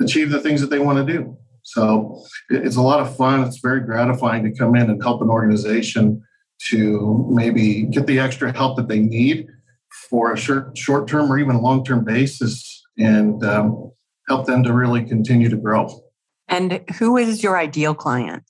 achieve 0.00 0.30
the 0.30 0.40
things 0.40 0.60
that 0.60 0.68
they 0.68 0.78
want 0.78 1.04
to 1.06 1.12
do. 1.12 1.36
So 1.64 2.22
it's 2.50 2.76
a 2.76 2.82
lot 2.82 3.00
of 3.00 3.16
fun. 3.16 3.42
It's 3.42 3.58
very 3.58 3.80
gratifying 3.80 4.44
to 4.44 4.52
come 4.52 4.76
in 4.76 4.90
and 4.90 5.02
help 5.02 5.22
an 5.22 5.30
organization 5.30 6.22
to 6.66 7.26
maybe 7.30 7.84
get 7.84 8.06
the 8.06 8.20
extra 8.20 8.52
help 8.54 8.76
that 8.76 8.88
they 8.88 9.00
need 9.00 9.48
for 10.08 10.32
a 10.32 10.36
short 10.36 10.76
short 10.76 11.08
term 11.08 11.32
or 11.32 11.38
even 11.38 11.60
long 11.60 11.84
term 11.84 12.04
basis, 12.04 12.82
and 12.98 13.42
um, 13.44 13.90
help 14.28 14.46
them 14.46 14.62
to 14.62 14.72
really 14.72 15.04
continue 15.04 15.48
to 15.48 15.56
grow. 15.56 15.88
And 16.48 16.84
who 16.98 17.16
is 17.16 17.42
your 17.42 17.56
ideal 17.56 17.94
client? 17.94 18.44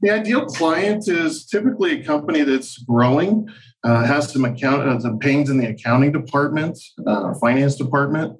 The 0.00 0.10
ideal 0.10 0.46
client 0.46 1.08
is 1.08 1.46
typically 1.46 2.00
a 2.00 2.04
company 2.04 2.42
that's 2.42 2.78
growing, 2.78 3.48
uh, 3.84 4.04
has 4.04 4.32
some 4.32 4.44
account 4.44 4.88
uh, 4.88 4.98
some 5.00 5.18
pains 5.18 5.48
in 5.48 5.58
the 5.58 5.68
accounting 5.68 6.12
department, 6.12 6.78
uh, 7.06 7.34
finance 7.34 7.76
department. 7.76 8.36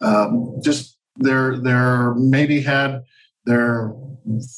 Um, 0.00 0.56
just 0.62 0.96
they're 1.16 1.58
they're 1.58 2.14
maybe 2.14 2.60
had 2.60 3.02
their 3.46 3.92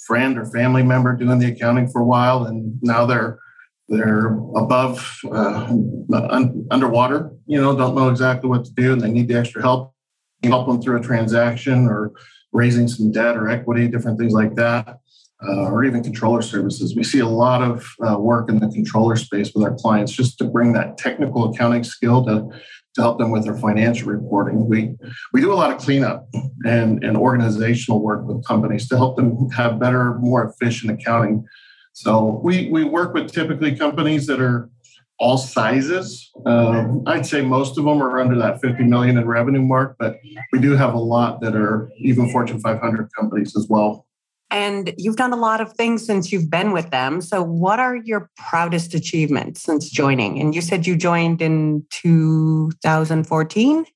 friend 0.06 0.38
or 0.38 0.44
family 0.46 0.82
member 0.82 1.14
doing 1.14 1.38
the 1.38 1.52
accounting 1.52 1.88
for 1.88 2.00
a 2.00 2.06
while, 2.06 2.44
and 2.44 2.78
now 2.82 3.06
they're 3.06 3.38
they're 3.88 4.28
above 4.56 5.18
uh, 5.26 5.68
un- 6.12 6.66
underwater. 6.70 7.30
You 7.46 7.60
know, 7.60 7.76
don't 7.76 7.94
know 7.94 8.08
exactly 8.08 8.48
what 8.48 8.64
to 8.64 8.72
do, 8.72 8.92
and 8.92 9.00
they 9.00 9.10
need 9.10 9.28
the 9.28 9.38
extra 9.38 9.62
help. 9.62 9.94
Help 10.44 10.66
them 10.66 10.82
through 10.82 10.98
a 10.98 11.02
transaction 11.02 11.86
or 11.86 12.10
raising 12.52 12.88
some 12.88 13.12
debt 13.12 13.36
or 13.36 13.48
equity, 13.48 13.86
different 13.86 14.18
things 14.18 14.32
like 14.32 14.56
that 14.56 14.98
uh, 15.46 15.70
or 15.70 15.84
even 15.84 16.02
controller 16.02 16.42
services. 16.42 16.94
We 16.94 17.04
see 17.04 17.18
a 17.18 17.28
lot 17.28 17.62
of 17.62 17.86
uh, 18.06 18.18
work 18.18 18.48
in 18.48 18.60
the 18.60 18.68
controller 18.68 19.16
space 19.16 19.52
with 19.54 19.64
our 19.64 19.74
clients 19.74 20.12
just 20.12 20.38
to 20.38 20.44
bring 20.44 20.72
that 20.74 20.98
technical 20.98 21.52
accounting 21.52 21.84
skill 21.84 22.24
to, 22.26 22.48
to 22.94 23.00
help 23.00 23.18
them 23.18 23.30
with 23.30 23.44
their 23.44 23.56
financial 23.56 24.08
reporting. 24.08 24.68
We, 24.68 24.94
we 25.32 25.40
do 25.40 25.52
a 25.52 25.54
lot 25.54 25.70
of 25.70 25.78
cleanup 25.78 26.28
and, 26.64 27.02
and 27.02 27.16
organizational 27.16 28.02
work 28.02 28.26
with 28.26 28.44
companies 28.46 28.88
to 28.88 28.96
help 28.96 29.16
them 29.16 29.48
have 29.50 29.78
better, 29.78 30.14
more 30.14 30.44
efficient 30.44 30.92
accounting. 31.00 31.44
So 31.92 32.40
we, 32.42 32.68
we 32.70 32.84
work 32.84 33.14
with 33.14 33.32
typically 33.32 33.76
companies 33.76 34.26
that 34.26 34.40
are 34.40 34.70
all 35.18 35.38
sizes. 35.38 36.30
Um, 36.46 37.02
I'd 37.06 37.24
say 37.24 37.42
most 37.42 37.78
of 37.78 37.84
them 37.84 38.02
are 38.02 38.20
under 38.20 38.36
that 38.38 38.60
50 38.60 38.84
million 38.84 39.16
in 39.18 39.26
revenue 39.26 39.62
mark, 39.62 39.96
but 39.98 40.16
we 40.52 40.58
do 40.58 40.72
have 40.72 40.94
a 40.94 40.98
lot 40.98 41.40
that 41.42 41.54
are 41.54 41.90
even 41.98 42.30
Fortune 42.30 42.60
500 42.60 43.08
companies 43.18 43.56
as 43.56 43.66
well. 43.68 44.06
And 44.52 44.92
you've 44.98 45.16
done 45.16 45.32
a 45.32 45.36
lot 45.36 45.62
of 45.62 45.72
things 45.72 46.04
since 46.04 46.30
you've 46.30 46.50
been 46.50 46.72
with 46.72 46.90
them. 46.90 47.22
So, 47.22 47.42
what 47.42 47.80
are 47.80 47.96
your 47.96 48.30
proudest 48.36 48.92
achievements 48.92 49.62
since 49.62 49.88
joining? 49.88 50.38
And 50.38 50.54
you 50.54 50.60
said 50.60 50.86
you 50.86 50.94
joined 50.94 51.40
in 51.40 51.86
2014? 51.90 53.86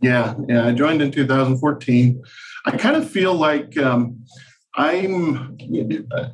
Yeah, 0.00 0.34
yeah, 0.48 0.66
I 0.66 0.72
joined 0.72 1.02
in 1.02 1.12
2014. 1.12 2.22
I 2.64 2.76
kind 2.78 2.96
of 2.96 3.08
feel 3.08 3.34
like 3.34 3.76
um, 3.78 4.18
I'm 4.74 5.58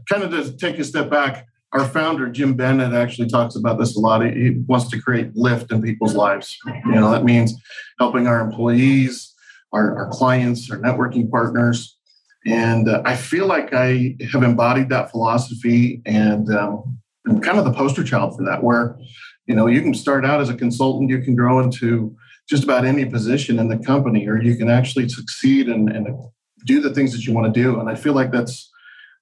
kind 0.09 0.23
of 0.23 0.31
to 0.31 0.57
take 0.57 0.79
a 0.79 0.85
step 0.85 1.11
back. 1.11 1.49
Our 1.73 1.85
founder, 1.85 2.29
Jim 2.29 2.55
Bennett, 2.55 2.93
actually 2.93 3.29
talks 3.29 3.57
about 3.57 3.79
this 3.79 3.97
a 3.97 4.01
lot. 4.01 4.25
He 4.25 4.51
wants 4.67 4.91
to 4.91 5.01
create 5.01 5.35
lift 5.35 5.73
in 5.73 5.83
people's 5.83 6.15
lives. 6.15 6.57
You 6.85 6.93
know, 6.93 7.11
that 7.11 7.25
means 7.25 7.55
helping 7.99 8.27
our 8.27 8.41
employees, 8.41 9.35
our, 9.73 9.97
our 9.97 10.09
clients, 10.11 10.71
our 10.71 10.79
networking 10.79 11.31
partners, 11.31 11.97
and 12.47 12.89
uh, 12.89 13.03
I 13.05 13.17
feel 13.17 13.47
like 13.47 13.73
I 13.73 14.17
have 14.33 14.43
embodied 14.43 14.89
that 14.89 15.11
philosophy 15.11 16.03
and 16.07 16.53
um, 16.53 16.99
I'm 17.29 17.41
kind 17.41 17.59
of 17.59 17.65
the 17.65 17.73
poster 17.73 18.03
child 18.03 18.37
for 18.37 18.45
that, 18.45 18.63
where, 18.63 18.99
you 19.47 19.55
know, 19.55 19.67
you 19.67 19.81
can 19.81 19.95
start 19.95 20.25
out 20.25 20.41
as 20.41 20.49
a 20.49 20.55
consultant, 20.55 21.11
you 21.11 21.21
can 21.21 21.37
grow 21.37 21.61
into 21.61 22.17
just 22.49 22.65
about 22.65 22.85
any 22.85 23.05
position 23.05 23.59
in 23.59 23.69
the 23.69 23.79
company, 23.79 24.27
or 24.27 24.43
you 24.43 24.57
can 24.57 24.69
actually 24.69 25.09
succeed 25.09 25.69
and, 25.69 25.89
and 25.89 26.09
do 26.67 26.81
the 26.81 26.93
things 26.93 27.13
that 27.13 27.25
you 27.25 27.33
want 27.33 27.53
to 27.53 27.63
do. 27.63 27.79
And 27.79 27.89
I 27.89 27.95
feel 27.95 28.13
like 28.13 28.33
that's 28.33 28.71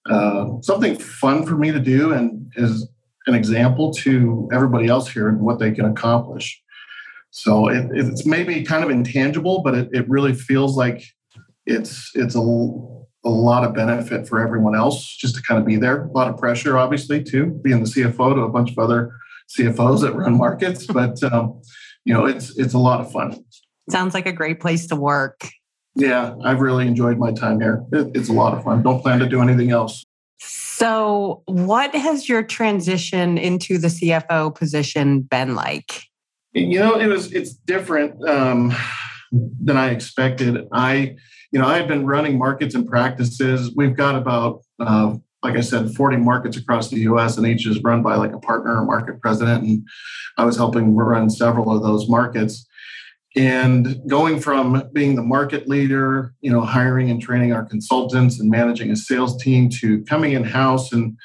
uh, 0.09 0.47
something 0.62 0.97
fun 0.97 1.45
for 1.45 1.57
me 1.57 1.71
to 1.73 1.79
do 1.79 2.12
and 2.12 2.50
is 2.57 2.89
an 3.27 3.35
example 3.35 3.93
to 3.93 4.49
everybody 4.53 4.87
else 4.89 5.11
here 5.11 5.29
and 5.29 5.41
what 5.41 5.59
they 5.59 5.73
can 5.73 5.85
accomplish. 5.85 6.61
So 7.31 7.69
it, 7.69 7.87
it's 7.93 8.25
maybe 8.25 8.65
kind 8.65 8.83
of 8.83 8.91
intangible, 8.91 9.62
but 9.62 9.75
it, 9.75 9.89
it 9.93 10.09
really 10.09 10.33
feels 10.33 10.77
like 10.77 11.05
it's 11.67 12.11
it's 12.15 12.35
a 12.35 12.41
a 13.25 13.31
lot 13.31 13.65
of 13.65 13.75
benefit 13.75 14.27
for 14.27 14.41
everyone 14.41 14.75
else 14.75 15.17
just 15.17 15.35
to 15.35 15.43
kind 15.43 15.61
of 15.61 15.67
be 15.67 15.77
there. 15.77 16.05
A 16.05 16.12
lot 16.12 16.29
of 16.29 16.39
pressure, 16.39 16.79
obviously, 16.79 17.23
too, 17.23 17.61
being 17.62 17.85
the 17.85 17.91
CFO 17.91 18.35
to 18.35 18.43
a 18.43 18.49
bunch 18.49 18.71
of 18.71 18.79
other 18.79 19.12
CFOs 19.57 20.00
that 20.03 20.15
run 20.15 20.37
markets. 20.37 20.87
But 20.87 21.23
um, 21.25 21.61
you 22.05 22.15
know, 22.15 22.27
it's 22.27 22.57
it's 22.59 22.75
a 22.75 22.79
lot 22.79 23.00
of 23.00 23.11
fun. 23.12 23.45
Sounds 23.91 24.15
like 24.15 24.27
a 24.27 24.33
great 24.33 24.61
place 24.61 24.87
to 24.89 24.97
work. 24.97 25.49
Yeah, 25.95 26.35
I've 26.45 26.61
really 26.61 26.87
enjoyed 26.87 27.19
my 27.19 27.33
time 27.33 27.61
here. 27.61 27.85
It, 27.93 28.12
it's 28.15 28.29
a 28.29 28.33
lot 28.33 28.57
of 28.57 28.62
fun. 28.62 28.83
Don't 28.83 29.03
plan 29.03 29.19
to 29.19 29.29
do 29.29 29.43
anything 29.43 29.71
else. 29.71 30.05
So, 30.39 31.43
what 31.47 31.95
has 31.95 32.29
your 32.29 32.43
transition 32.43 33.37
into 33.37 33.77
the 33.77 33.89
CFO 33.89 34.55
position 34.55 35.21
been 35.21 35.55
like? 35.55 36.05
You 36.53 36.79
know, 36.79 36.99
it 36.99 37.07
was 37.07 37.33
it's 37.33 37.53
different 37.53 38.27
um, 38.29 38.73
than 39.31 39.77
I 39.77 39.91
expected. 39.91 40.67
I 40.73 41.17
you 41.52 41.59
know, 41.59 41.66
I 41.66 41.76
had 41.76 41.88
been 41.88 42.07
running 42.07 42.38
markets 42.38 42.75
and 42.75 42.87
practices. 42.87 43.73
We've 43.75 43.97
got 43.97 44.14
about, 44.14 44.62
uh, 44.78 45.14
like 45.42 45.57
I 45.57 45.61
said, 45.61 45.90
40 45.95 46.19
markets 46.19 46.57
across 46.57 46.88
the 46.88 47.00
US, 47.00 47.37
and 47.37 47.47
each 47.47 47.66
is 47.66 47.83
run 47.83 48.02
by 48.02 48.16
like 48.16 48.33
a 48.33 48.38
partner 48.38 48.76
or 48.76 48.85
market 48.85 49.21
president. 49.21 49.64
And 49.64 49.87
I 50.37 50.45
was 50.45 50.57
helping 50.57 50.95
run 50.95 51.28
several 51.30 51.75
of 51.75 51.83
those 51.83 52.09
markets. 52.09 52.66
And 53.37 54.00
going 54.09 54.40
from 54.40 54.90
being 54.92 55.14
the 55.14 55.23
market 55.23 55.69
leader, 55.69 56.35
you 56.40 56.50
know, 56.50 56.62
hiring 56.62 57.11
and 57.11 57.23
training 57.23 57.52
our 57.52 57.64
consultants 57.64 58.40
and 58.40 58.50
managing 58.50 58.90
a 58.90 58.97
sales 58.97 59.40
team 59.40 59.69
to 59.80 60.02
coming 60.04 60.33
in 60.33 60.42
house 60.42 60.92
and 60.92 61.16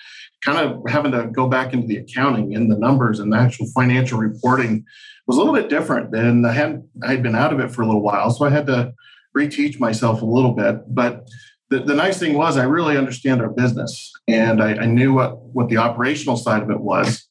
kind 0.44 0.60
of 0.60 0.82
having 0.88 1.12
to 1.12 1.27
go 1.27 1.48
back 1.48 1.74
into 1.74 1.88
the 1.88 1.98
accounting 1.98 2.55
and 2.55 2.72
the 2.72 2.77
numbers 2.77 3.20
and 3.20 3.34
the 3.34 3.38
actual 3.38 3.65
financial 3.74 4.20
reporting 4.20 4.86
was 5.25 5.38
a 5.38 5.39
little 5.39 5.53
bit 5.53 5.70
different. 5.70 6.15
And 6.15 6.46
I 6.46 6.51
had 6.51 6.84
I 7.03 7.12
had 7.12 7.24
been 7.24 7.36
out 7.36 7.51
of 7.51 7.60
it 7.60 7.72
for 7.72 7.82
a 7.82 7.86
little 7.88 8.03
while, 8.03 8.29
so 8.29 8.46
I 8.46 8.51
had 8.51 8.67
to 8.67 8.94
reteach 9.36 9.80
myself 9.80 10.22
a 10.22 10.25
little 10.25 10.54
bit. 10.54 10.82
But 10.88 11.27
the, 11.70 11.80
the 11.80 11.96
nice 11.96 12.20
thing 12.20 12.34
was 12.34 12.58
I 12.58 12.63
really 12.63 12.98
understand 12.98 13.42
our 13.42 13.50
business 13.50 14.12
and 14.27 14.62
I, 14.62 14.75
I 14.75 14.86
knew 14.86 15.13
what, 15.13 15.39
what 15.42 15.70
the 15.70 15.77
operational 15.77 16.38
side 16.38 16.62
of 16.62 16.70
it 16.70 16.80
was. 16.80 17.27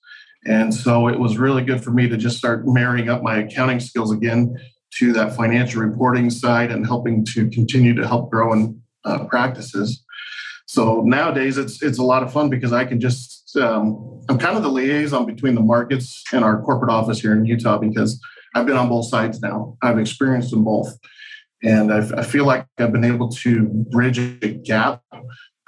And 0.46 0.74
so 0.74 1.08
it 1.08 1.18
was 1.18 1.38
really 1.38 1.62
good 1.62 1.82
for 1.82 1.90
me 1.90 2.08
to 2.08 2.16
just 2.16 2.36
start 2.36 2.66
marrying 2.66 3.08
up 3.08 3.22
my 3.22 3.38
accounting 3.38 3.80
skills 3.80 4.12
again 4.12 4.54
to 4.98 5.12
that 5.12 5.34
financial 5.34 5.82
reporting 5.82 6.30
side 6.30 6.70
and 6.70 6.86
helping 6.86 7.24
to 7.26 7.48
continue 7.50 7.94
to 7.94 8.06
help 8.06 8.30
grow 8.30 8.52
in 8.52 8.80
uh, 9.04 9.24
practices. 9.24 10.04
So 10.66 11.02
nowadays 11.02 11.58
it's 11.58 11.82
it's 11.82 11.98
a 11.98 12.02
lot 12.02 12.22
of 12.22 12.32
fun 12.32 12.48
because 12.48 12.72
I 12.72 12.84
can 12.84 13.00
just 13.00 13.56
um, 13.56 14.22
I'm 14.28 14.38
kind 14.38 14.56
of 14.56 14.62
the 14.62 14.70
liaison 14.70 15.26
between 15.26 15.54
the 15.54 15.60
markets 15.60 16.22
and 16.32 16.44
our 16.44 16.62
corporate 16.62 16.90
office 16.90 17.20
here 17.20 17.32
in 17.32 17.44
Utah 17.44 17.78
because 17.78 18.20
I've 18.54 18.66
been 18.66 18.76
on 18.76 18.88
both 18.88 19.08
sides 19.08 19.40
now. 19.40 19.76
I've 19.82 19.98
experienced 19.98 20.50
them 20.50 20.64
both. 20.64 20.96
And 21.64 21.92
I, 21.92 22.20
I 22.20 22.22
feel 22.22 22.44
like 22.44 22.66
I've 22.78 22.92
been 22.92 23.04
able 23.04 23.30
to 23.30 23.62
bridge 23.90 24.18
a 24.18 24.48
gap 24.48 25.02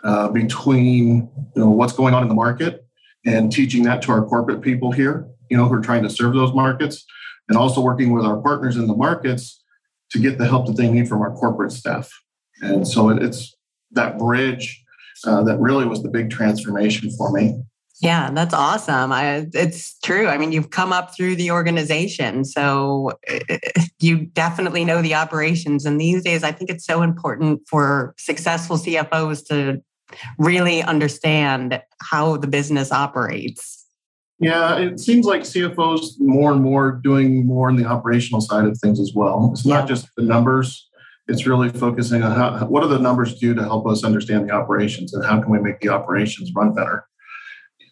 uh, 0.05 0.29
between 0.29 1.31
you 1.55 1.63
know, 1.63 1.71
what's 1.71 1.95
going 1.95 2.15
on 2.15 2.23
in 2.23 2.29
the 2.29 2.35
market 2.35 2.87
and 3.25 3.51
teaching 3.51 3.83
that 3.85 4.03
to 4.03 4.13
our 4.13 4.25
corporate 4.25 4.61
people 4.61 4.93
here, 4.93 5.27
you 5.51 5.57
know, 5.57 5.67
who 5.67 5.75
are 5.75 5.81
trying 5.81 6.03
to 6.03 6.11
serve 6.11 6.35
those 6.35 6.53
markets, 6.53 7.05
and 7.49 7.57
also 7.57 7.81
working 7.81 8.13
with 8.13 8.25
our 8.25 8.41
partners 8.41 8.77
in 8.77 8.87
the 8.87 8.95
markets 8.95 9.65
to 10.11 10.19
get 10.19 10.39
the 10.39 10.47
help 10.47 10.67
that 10.67 10.77
they 10.77 10.89
need 10.89 11.09
from 11.09 11.23
our 11.23 11.35
corporate 11.35 11.73
staff. 11.73 12.11
And 12.61 12.87
so 12.87 13.09
it's 13.09 13.57
that 13.93 14.19
bridge 14.19 14.85
uh, 15.25 15.43
that 15.45 15.59
really 15.59 15.87
was 15.87 16.03
the 16.03 16.09
big 16.09 16.31
transformation 16.31 17.11
for 17.17 17.33
me. 17.33 17.61
Yeah, 18.01 18.31
that's 18.31 18.53
awesome. 18.53 19.11
I, 19.11 19.47
it's 19.55 19.99
true. 20.01 20.29
I 20.29 20.37
mean, 20.37 20.53
you've 20.53 20.71
come 20.71 20.93
up 20.93 21.17
through 21.17 21.37
the 21.37 21.51
organization, 21.51 22.45
so 22.45 23.13
eh, 23.27 23.59
you 24.01 24.27
definitely 24.27 24.85
know 24.85 25.01
the 25.01 25.15
operations. 25.15 25.87
And 25.87 25.99
these 25.99 26.23
days, 26.23 26.45
I 26.45 26.53
think 26.53 26.69
it's 26.69 26.85
so 26.85 27.01
important 27.01 27.63
for 27.67 28.15
successful 28.19 28.77
CFOs 28.77 29.47
to 29.49 29.83
really 30.39 30.83
understand 30.83 31.81
how 32.03 32.37
the 32.37 32.47
business 32.47 32.93
operates. 32.93 33.87
Yeah, 34.39 34.77
it 34.77 35.01
seems 35.01 35.25
like 35.25 35.43
CFOs 35.43 36.21
more 36.21 36.53
and 36.53 36.63
more 36.63 37.01
doing 37.03 37.47
more 37.47 37.71
in 37.71 37.77
the 37.77 37.87
operational 37.87 38.43
side 38.43 38.67
of 38.67 38.79
things 38.79 39.01
as 39.01 39.13
well. 39.15 39.49
It's 39.53 39.65
not 39.65 39.89
just 39.89 40.07
the 40.19 40.23
numbers; 40.23 40.87
it's 41.29 41.47
really 41.47 41.71
focusing 41.71 42.23
on 42.23 42.33
how, 42.33 42.67
what 42.67 42.83
do 42.83 42.89
the 42.91 42.99
numbers 42.99 43.39
do 43.39 43.55
to 43.55 43.63
help 43.63 43.87
us 43.87 44.05
understand 44.05 44.47
the 44.47 44.53
operations, 44.53 45.15
and 45.15 45.25
how 45.25 45.41
can 45.41 45.51
we 45.51 45.59
make 45.59 45.81
the 45.81 45.89
operations 45.89 46.53
run 46.55 46.75
better 46.75 47.07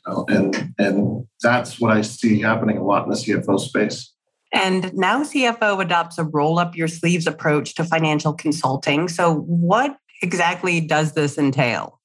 know, 0.06 0.25
and 0.28 0.75
and 0.78 1.26
that's 1.42 1.80
what 1.80 1.96
I 1.96 2.02
see 2.02 2.40
happening 2.40 2.78
a 2.78 2.84
lot 2.84 3.04
in 3.04 3.11
the 3.11 3.16
CFO 3.16 3.58
space. 3.58 4.12
And 4.52 4.94
now 4.94 5.25
CFO 5.25 5.82
adopts 5.82 6.16
a 6.16 6.25
roll 6.25 6.58
up 6.58 6.76
your 6.76 6.87
sleeves 6.87 7.26
approach 7.26 7.75
to 7.75 7.84
financial 7.84 8.32
consulting. 8.32 9.08
So, 9.08 9.34
what 9.34 9.96
exactly 10.23 10.80
does 10.80 11.12
this 11.12 11.37
entail? 11.38 12.00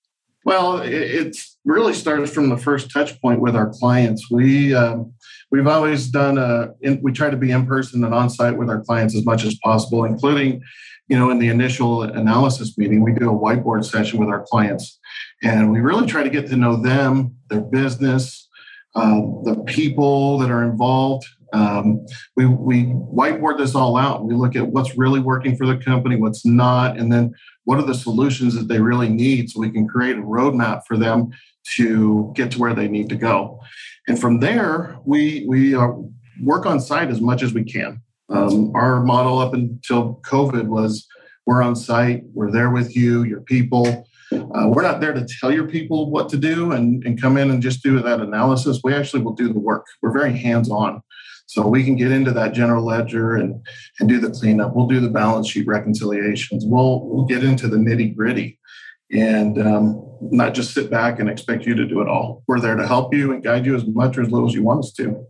Well, 0.46 0.80
it, 0.80 1.38
really 1.66 1.94
starts 1.94 2.32
from 2.32 2.50
the 2.50 2.58
first 2.58 2.90
touch 2.90 3.22
point 3.22 3.40
with 3.42 3.56
our 3.56 3.70
clients. 3.70 4.32
We 4.32 4.74
um, 4.74 5.14
we've 5.52 5.68
always 5.68 6.08
done 6.08 6.40
a 6.40 6.70
in, 6.82 7.00
we 7.04 7.12
try 7.12 7.30
to 7.30 7.38
be 7.38 7.52
in 7.52 7.68
person 7.68 8.04
and 8.04 8.14
on 8.14 8.30
site 8.30 8.58
with 8.58 8.70
our 8.70 8.82
clients 8.82 9.16
as 9.16 9.26
much 9.26 9.46
as 9.46 9.56
possible, 9.64 10.06
including 10.06 10.64
you 11.08 11.20
know 11.20 11.30
in 11.30 11.38
the 11.38 11.50
initial 11.50 12.04
analysis 12.04 12.78
meeting 12.78 13.04
we 13.04 13.14
do 13.14 13.30
a 13.30 13.38
whiteboard 13.38 13.86
session 13.86 14.20
with 14.20 14.30
our 14.30 14.46
clients 14.50 14.99
and 15.44 15.72
we 15.72 15.80
really 15.80 16.08
try 16.08 16.24
to 16.24 16.30
get 16.30 16.48
to 16.48 16.56
know 16.56 16.76
them 16.76 17.36
their 17.50 17.62
business 17.62 18.50
uh, 18.96 19.22
the 19.44 19.64
people 19.68 20.38
that 20.40 20.50
are 20.50 20.64
involved. 20.64 21.28
Um, 21.54 22.06
we, 22.36 22.46
we 22.46 22.86
whiteboard 22.86 23.58
this 23.58 23.76
all 23.76 23.98
out. 23.98 24.26
We 24.26 24.36
look 24.36 24.56
at 24.56 24.68
what's 24.68 24.98
really 24.98 25.20
working 25.20 25.56
for 25.56 25.66
the 25.66 25.78
company, 25.78 26.16
what's 26.16 26.46
not, 26.46 26.98
and 26.98 27.12
then 27.12 27.34
what 27.66 27.80
are 27.80 27.86
the 27.86 27.96
solutions 27.96 28.56
that 28.56 28.68
they 28.68 28.80
really 28.80 29.10
need 29.10 29.50
so 29.50 29.60
we 29.60 29.72
can 29.72 29.88
create 29.88 30.18
a 30.18 30.22
roadmap 30.22 30.82
for 30.88 30.98
them 30.98 31.30
to 31.76 32.32
get 32.36 32.52
to 32.52 32.60
where 32.60 32.74
they 32.74 32.88
need 32.88 33.10
to 33.10 33.16
go. 33.16 33.60
And 34.08 34.20
from 34.20 34.40
there, 34.40 34.98
we, 35.06 35.46
we 35.48 35.76
uh, 35.76 35.90
work 36.42 36.66
on 36.66 36.80
site 36.80 37.10
as 37.10 37.22
much 37.22 37.44
as 37.44 37.54
we 37.54 37.64
can. 37.64 38.02
Um, 38.30 38.72
our 38.76 39.04
model 39.04 39.40
up 39.40 39.54
until 39.54 40.20
COVID 40.24 40.66
was 40.66 41.08
we're 41.46 41.64
on 41.64 41.76
site, 41.76 42.24
we're 42.34 42.52
there 42.52 42.70
with 42.70 42.96
you, 42.96 43.24
your 43.24 43.42
people. 43.42 44.08
Uh, 44.32 44.68
we're 44.68 44.84
not 44.84 45.02
there 45.02 45.14
to 45.14 45.28
tell 45.40 45.52
your 45.52 45.68
people 45.68 46.10
what 46.10 46.30
to 46.30 46.38
do 46.38 46.72
and, 46.72 47.04
and 47.04 47.22
come 47.22 47.38
in 47.38 47.50
and 47.50 47.62
just 47.62 47.84
do 47.84 48.00
that 48.02 48.20
analysis. 48.20 48.82
We 48.84 48.94
actually 48.94 49.24
will 49.24 49.34
do 49.34 49.52
the 49.52 49.60
work. 49.60 49.86
We're 50.02 50.12
very 50.12 50.38
hands 50.38 50.70
on. 50.70 51.02
So 51.48 51.68
we 51.68 51.84
can 51.84 51.96
get 51.96 52.12
into 52.12 52.32
that 52.34 52.54
general 52.54 52.86
ledger 52.86 53.36
and, 53.36 53.66
and 54.00 54.08
do 54.08 54.20
the 54.20 54.30
cleanup. 54.30 54.76
We'll 54.76 54.86
do 54.86 55.00
the 55.00 55.10
balance 55.10 55.50
sheet 55.50 55.66
reconciliations. 55.66 56.64
We'll, 56.66 57.08
we'll 57.08 57.26
get 57.26 57.44
into 57.44 57.68
the 57.68 57.78
nitty 57.78 58.16
gritty 58.16 58.60
and 59.12 59.60
um, 59.60 60.06
not 60.22 60.54
just 60.54 60.76
sit 60.76 60.92
back 60.92 61.20
and 61.20 61.28
expect 61.28 61.66
you 61.66 61.74
to 61.74 61.88
do 61.88 62.02
it 62.02 62.08
all. 62.08 62.44
We're 62.48 62.60
there 62.60 62.76
to 62.76 62.86
help 62.86 63.16
you 63.16 63.34
and 63.34 63.44
guide 63.44 63.66
you 63.66 63.76
as 63.76 63.84
much 63.88 64.18
or 64.18 64.22
as 64.22 64.30
little 64.30 64.48
as 64.48 64.54
you 64.54 64.62
want 64.62 64.82
us 64.82 64.94
to. 64.94 65.26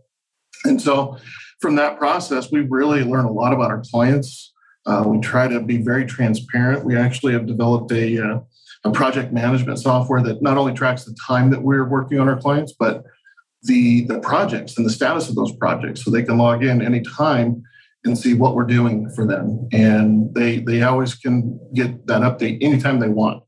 And 0.64 0.80
so 0.80 1.16
from 1.62 1.76
that 1.76 1.98
process, 1.98 2.52
we 2.52 2.60
really 2.60 3.02
learn 3.02 3.24
a 3.24 3.32
lot 3.32 3.54
about 3.54 3.70
our 3.70 3.82
clients. 3.90 4.52
Uh, 4.84 5.04
we 5.06 5.20
try 5.20 5.48
to 5.48 5.60
be 5.60 5.78
very 5.78 6.04
transparent. 6.04 6.84
We 6.84 6.96
actually 6.96 7.32
have 7.32 7.46
developed 7.46 7.92
a, 7.92 8.22
uh, 8.22 8.40
a 8.84 8.90
project 8.90 9.32
management 9.32 9.78
software 9.78 10.22
that 10.22 10.42
not 10.42 10.56
only 10.56 10.72
tracks 10.72 11.04
the 11.04 11.16
time 11.26 11.50
that 11.50 11.62
we're 11.62 11.88
working 11.88 12.18
on 12.18 12.28
our 12.28 12.38
clients, 12.38 12.72
but 12.78 13.04
the, 13.62 14.06
the 14.06 14.18
projects 14.20 14.76
and 14.76 14.86
the 14.86 14.90
status 14.90 15.28
of 15.28 15.34
those 15.34 15.54
projects 15.56 16.04
so 16.04 16.10
they 16.10 16.22
can 16.22 16.38
log 16.38 16.64
in 16.64 16.80
anytime 16.80 17.62
and 18.04 18.16
see 18.16 18.32
what 18.32 18.54
we're 18.54 18.64
doing 18.64 19.10
for 19.10 19.26
them. 19.26 19.68
And 19.72 20.34
they, 20.34 20.60
they 20.60 20.82
always 20.82 21.14
can 21.14 21.60
get 21.74 22.06
that 22.06 22.22
update 22.22 22.62
anytime 22.62 23.00
they 23.00 23.08
want. 23.08 23.42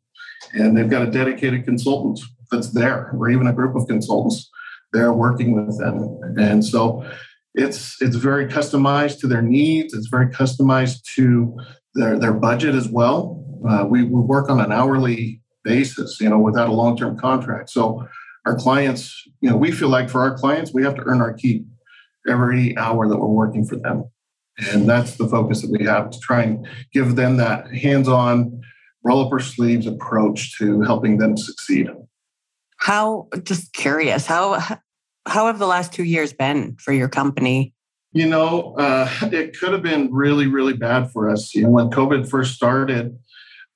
And 0.52 0.76
they've 0.76 0.90
got 0.90 1.08
a 1.08 1.10
dedicated 1.10 1.64
consultant 1.64 2.20
that's 2.50 2.72
there, 2.72 3.10
or 3.16 3.30
even 3.30 3.46
a 3.46 3.52
group 3.54 3.74
of 3.74 3.86
consultants 3.88 4.50
there 4.92 5.12
working 5.12 5.54
with 5.54 5.78
them. 5.78 6.18
And 6.38 6.62
so 6.62 7.04
it's 7.54 8.00
it's 8.00 8.16
very 8.16 8.46
customized 8.46 9.20
to 9.20 9.26
their 9.26 9.42
needs. 9.42 9.94
It's 9.94 10.08
very 10.08 10.26
customized 10.26 11.02
to 11.14 11.56
their 11.94 12.18
their 12.18 12.32
budget 12.32 12.74
as 12.74 12.88
well. 12.88 13.41
Uh, 13.68 13.84
we, 13.88 14.04
we 14.04 14.20
work 14.20 14.50
on 14.50 14.60
an 14.60 14.72
hourly 14.72 15.40
basis, 15.64 16.20
you 16.20 16.28
know, 16.28 16.38
without 16.38 16.68
a 16.68 16.72
long 16.72 16.96
term 16.96 17.18
contract. 17.18 17.70
So 17.70 18.06
our 18.46 18.56
clients, 18.56 19.22
you 19.40 19.50
know, 19.50 19.56
we 19.56 19.70
feel 19.70 19.88
like 19.88 20.10
for 20.10 20.20
our 20.20 20.36
clients, 20.36 20.72
we 20.74 20.82
have 20.82 20.94
to 20.96 21.02
earn 21.02 21.20
our 21.20 21.32
keep 21.32 21.64
every 22.28 22.76
hour 22.76 23.08
that 23.08 23.16
we're 23.16 23.26
working 23.26 23.64
for 23.64 23.76
them. 23.76 24.04
And 24.70 24.88
that's 24.88 25.16
the 25.16 25.28
focus 25.28 25.62
that 25.62 25.70
we 25.70 25.84
have 25.86 26.10
to 26.10 26.18
try 26.20 26.42
and 26.42 26.66
give 26.92 27.16
them 27.16 27.36
that 27.38 27.72
hands 27.72 28.08
on, 28.08 28.60
roll 29.04 29.24
up 29.26 29.32
our 29.32 29.40
sleeves 29.40 29.86
approach 29.86 30.58
to 30.58 30.82
helping 30.82 31.18
them 31.18 31.36
succeed. 31.36 31.88
How, 32.76 33.28
just 33.44 33.72
curious, 33.72 34.26
how 34.26 34.60
how 35.26 35.46
have 35.46 35.58
the 35.58 35.66
last 35.66 35.92
two 35.92 36.04
years 36.04 36.32
been 36.32 36.76
for 36.76 36.92
your 36.92 37.08
company? 37.08 37.74
You 38.12 38.26
know, 38.26 38.74
uh, 38.76 39.08
it 39.32 39.58
could 39.58 39.72
have 39.72 39.82
been 39.82 40.12
really, 40.12 40.46
really 40.46 40.74
bad 40.74 41.10
for 41.12 41.30
us. 41.30 41.54
You 41.54 41.62
know, 41.62 41.70
when 41.70 41.90
COVID 41.90 42.28
first 42.28 42.54
started, 42.54 43.16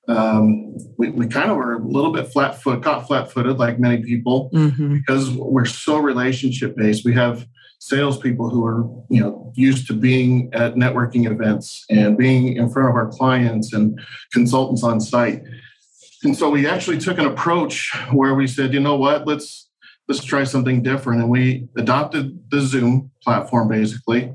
um, 0.07 0.75
we, 0.97 1.09
we 1.09 1.27
kind 1.27 1.51
of 1.51 1.57
were 1.57 1.73
a 1.73 1.79
little 1.79 2.13
bit 2.13 2.31
flat 2.31 2.61
foot, 2.61 2.81
caught 2.81 3.07
flat 3.07 3.31
footed, 3.31 3.57
like 3.57 3.79
many 3.79 4.01
people, 4.03 4.49
mm-hmm. 4.53 4.95
because 4.95 5.29
we're 5.31 5.65
so 5.65 5.97
relationship 5.97 6.75
based. 6.77 7.03
We 7.03 7.13
have 7.13 7.45
salespeople 7.79 8.49
who 8.49 8.65
are, 8.65 8.83
you 9.09 9.21
know, 9.21 9.51
used 9.55 9.87
to 9.87 9.93
being 9.93 10.49
at 10.53 10.75
networking 10.75 11.29
events 11.29 11.85
and 11.89 12.17
being 12.17 12.55
in 12.55 12.69
front 12.69 12.89
of 12.89 12.95
our 12.95 13.07
clients 13.07 13.73
and 13.73 13.99
consultants 14.31 14.83
on 14.83 14.99
site. 14.99 15.43
And 16.23 16.35
so 16.35 16.49
we 16.49 16.67
actually 16.67 16.97
took 16.97 17.19
an 17.19 17.25
approach 17.25 17.91
where 18.11 18.33
we 18.33 18.47
said, 18.47 18.73
you 18.73 18.79
know 18.79 18.95
what, 18.95 19.27
let's 19.27 19.69
let's 20.07 20.23
try 20.23 20.45
something 20.45 20.81
different. 20.81 21.21
And 21.21 21.29
we 21.29 21.67
adopted 21.77 22.39
the 22.49 22.61
Zoom 22.61 23.11
platform 23.21 23.67
basically. 23.67 24.33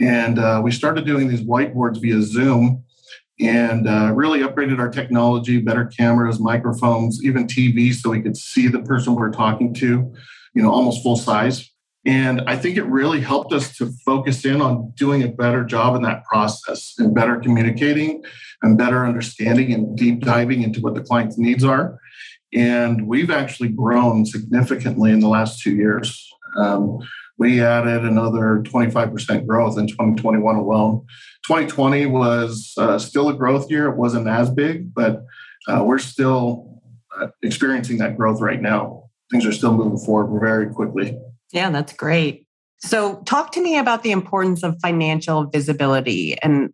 And 0.00 0.38
uh, 0.38 0.60
we 0.62 0.70
started 0.70 1.04
doing 1.04 1.28
these 1.28 1.42
whiteboards 1.42 2.00
via 2.00 2.22
Zoom 2.22 2.84
and 3.40 3.88
uh, 3.88 4.12
really 4.14 4.40
upgraded 4.40 4.78
our 4.78 4.90
technology, 4.90 5.58
better 5.60 5.86
cameras, 5.86 6.40
microphones, 6.40 7.24
even 7.24 7.46
TVs 7.46 7.96
so 7.96 8.10
we 8.10 8.20
could 8.20 8.36
see 8.36 8.68
the 8.68 8.82
person 8.82 9.14
we're 9.14 9.30
talking 9.30 9.72
to, 9.74 10.12
you 10.54 10.62
know, 10.62 10.72
almost 10.72 11.02
full 11.02 11.16
size. 11.16 11.70
And 12.04 12.42
I 12.46 12.56
think 12.56 12.76
it 12.76 12.84
really 12.84 13.20
helped 13.20 13.52
us 13.52 13.76
to 13.76 13.90
focus 14.04 14.44
in 14.44 14.60
on 14.60 14.92
doing 14.96 15.22
a 15.22 15.28
better 15.28 15.64
job 15.64 15.94
in 15.94 16.02
that 16.02 16.24
process 16.24 16.94
and 16.98 17.14
better 17.14 17.36
communicating 17.38 18.22
and 18.62 18.78
better 18.78 19.06
understanding 19.06 19.72
and 19.72 19.96
deep 19.96 20.20
diving 20.20 20.62
into 20.62 20.80
what 20.80 20.94
the 20.94 21.02
client's 21.02 21.38
needs 21.38 21.64
are. 21.64 21.98
And 22.52 23.06
we've 23.06 23.30
actually 23.30 23.68
grown 23.68 24.24
significantly 24.24 25.12
in 25.12 25.20
the 25.20 25.28
last 25.28 25.60
two 25.60 25.74
years. 25.74 26.26
Um, 26.56 26.98
we 27.36 27.62
added 27.62 28.04
another 28.04 28.62
25% 28.64 29.46
growth 29.46 29.78
in 29.78 29.86
2021 29.86 30.56
alone. 30.56 31.06
2020 31.48 32.04
was 32.04 32.74
uh, 32.76 32.98
still 32.98 33.30
a 33.30 33.34
growth 33.34 33.70
year. 33.70 33.88
It 33.88 33.96
wasn't 33.96 34.28
as 34.28 34.50
big, 34.50 34.92
but 34.92 35.24
uh, 35.66 35.82
we're 35.82 35.98
still 35.98 36.82
uh, 37.18 37.28
experiencing 37.42 37.96
that 37.98 38.18
growth 38.18 38.42
right 38.42 38.60
now. 38.60 39.04
Things 39.30 39.46
are 39.46 39.52
still 39.52 39.72
moving 39.72 39.98
forward 39.98 40.38
very 40.40 40.68
quickly. 40.68 41.18
Yeah, 41.50 41.70
that's 41.70 41.94
great. 41.94 42.46
So, 42.80 43.22
talk 43.24 43.50
to 43.52 43.62
me 43.62 43.78
about 43.78 44.02
the 44.02 44.10
importance 44.10 44.62
of 44.62 44.76
financial 44.82 45.46
visibility 45.46 46.38
and 46.42 46.70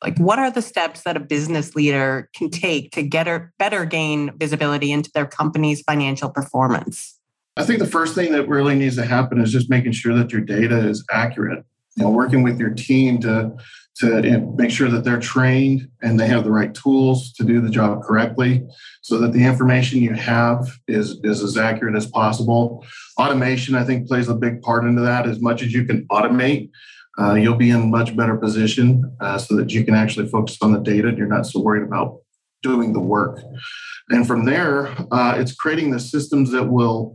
like 0.00 0.16
what 0.18 0.38
are 0.38 0.50
the 0.50 0.62
steps 0.62 1.02
that 1.02 1.16
a 1.16 1.20
business 1.20 1.74
leader 1.74 2.30
can 2.36 2.50
take 2.50 2.92
to 2.92 3.02
get 3.02 3.26
or 3.26 3.52
better 3.58 3.84
gain 3.84 4.30
visibility 4.38 4.92
into 4.92 5.10
their 5.12 5.26
company's 5.26 5.82
financial 5.82 6.30
performance? 6.30 7.18
I 7.56 7.64
think 7.64 7.80
the 7.80 7.86
first 7.86 8.14
thing 8.14 8.30
that 8.32 8.48
really 8.48 8.76
needs 8.76 8.94
to 8.94 9.04
happen 9.04 9.40
is 9.40 9.50
just 9.50 9.68
making 9.68 9.92
sure 9.92 10.14
that 10.14 10.30
your 10.30 10.40
data 10.40 10.88
is 10.88 11.04
accurate. 11.10 11.64
You 11.96 12.04
know, 12.04 12.10
working 12.10 12.42
with 12.42 12.58
your 12.58 12.70
team 12.70 13.20
to 13.20 13.56
to 13.96 14.40
make 14.56 14.70
sure 14.70 14.88
that 14.88 15.04
they're 15.04 15.20
trained 15.20 15.88
and 16.02 16.18
they 16.18 16.26
have 16.26 16.42
the 16.42 16.50
right 16.50 16.74
tools 16.74 17.32
to 17.34 17.44
do 17.44 17.60
the 17.60 17.70
job 17.70 18.02
correctly 18.02 18.66
so 19.02 19.18
that 19.18 19.32
the 19.32 19.44
information 19.44 20.02
you 20.02 20.12
have 20.14 20.66
is, 20.88 21.20
is 21.22 21.42
as 21.42 21.56
accurate 21.56 21.94
as 21.94 22.06
possible. 22.06 22.84
Automation, 23.20 23.76
I 23.76 23.84
think, 23.84 24.08
plays 24.08 24.28
a 24.28 24.34
big 24.34 24.62
part 24.62 24.84
into 24.84 25.02
that. 25.02 25.28
As 25.28 25.40
much 25.40 25.62
as 25.62 25.72
you 25.72 25.84
can 25.84 26.06
automate, 26.08 26.70
uh, 27.20 27.34
you'll 27.34 27.54
be 27.54 27.70
in 27.70 27.90
much 27.90 28.16
better 28.16 28.36
position 28.36 29.16
uh, 29.20 29.38
so 29.38 29.54
that 29.56 29.72
you 29.72 29.84
can 29.84 29.94
actually 29.94 30.28
focus 30.28 30.58
on 30.60 30.72
the 30.72 30.80
data 30.80 31.08
and 31.08 31.16
you're 31.16 31.28
not 31.28 31.46
so 31.46 31.60
worried 31.60 31.84
about 31.84 32.18
doing 32.62 32.92
the 32.92 33.00
work. 33.00 33.40
And 34.10 34.26
from 34.26 34.44
there, 34.44 34.88
uh, 35.12 35.36
it's 35.38 35.54
creating 35.54 35.92
the 35.92 36.00
systems 36.00 36.50
that 36.50 36.64
will 36.64 37.14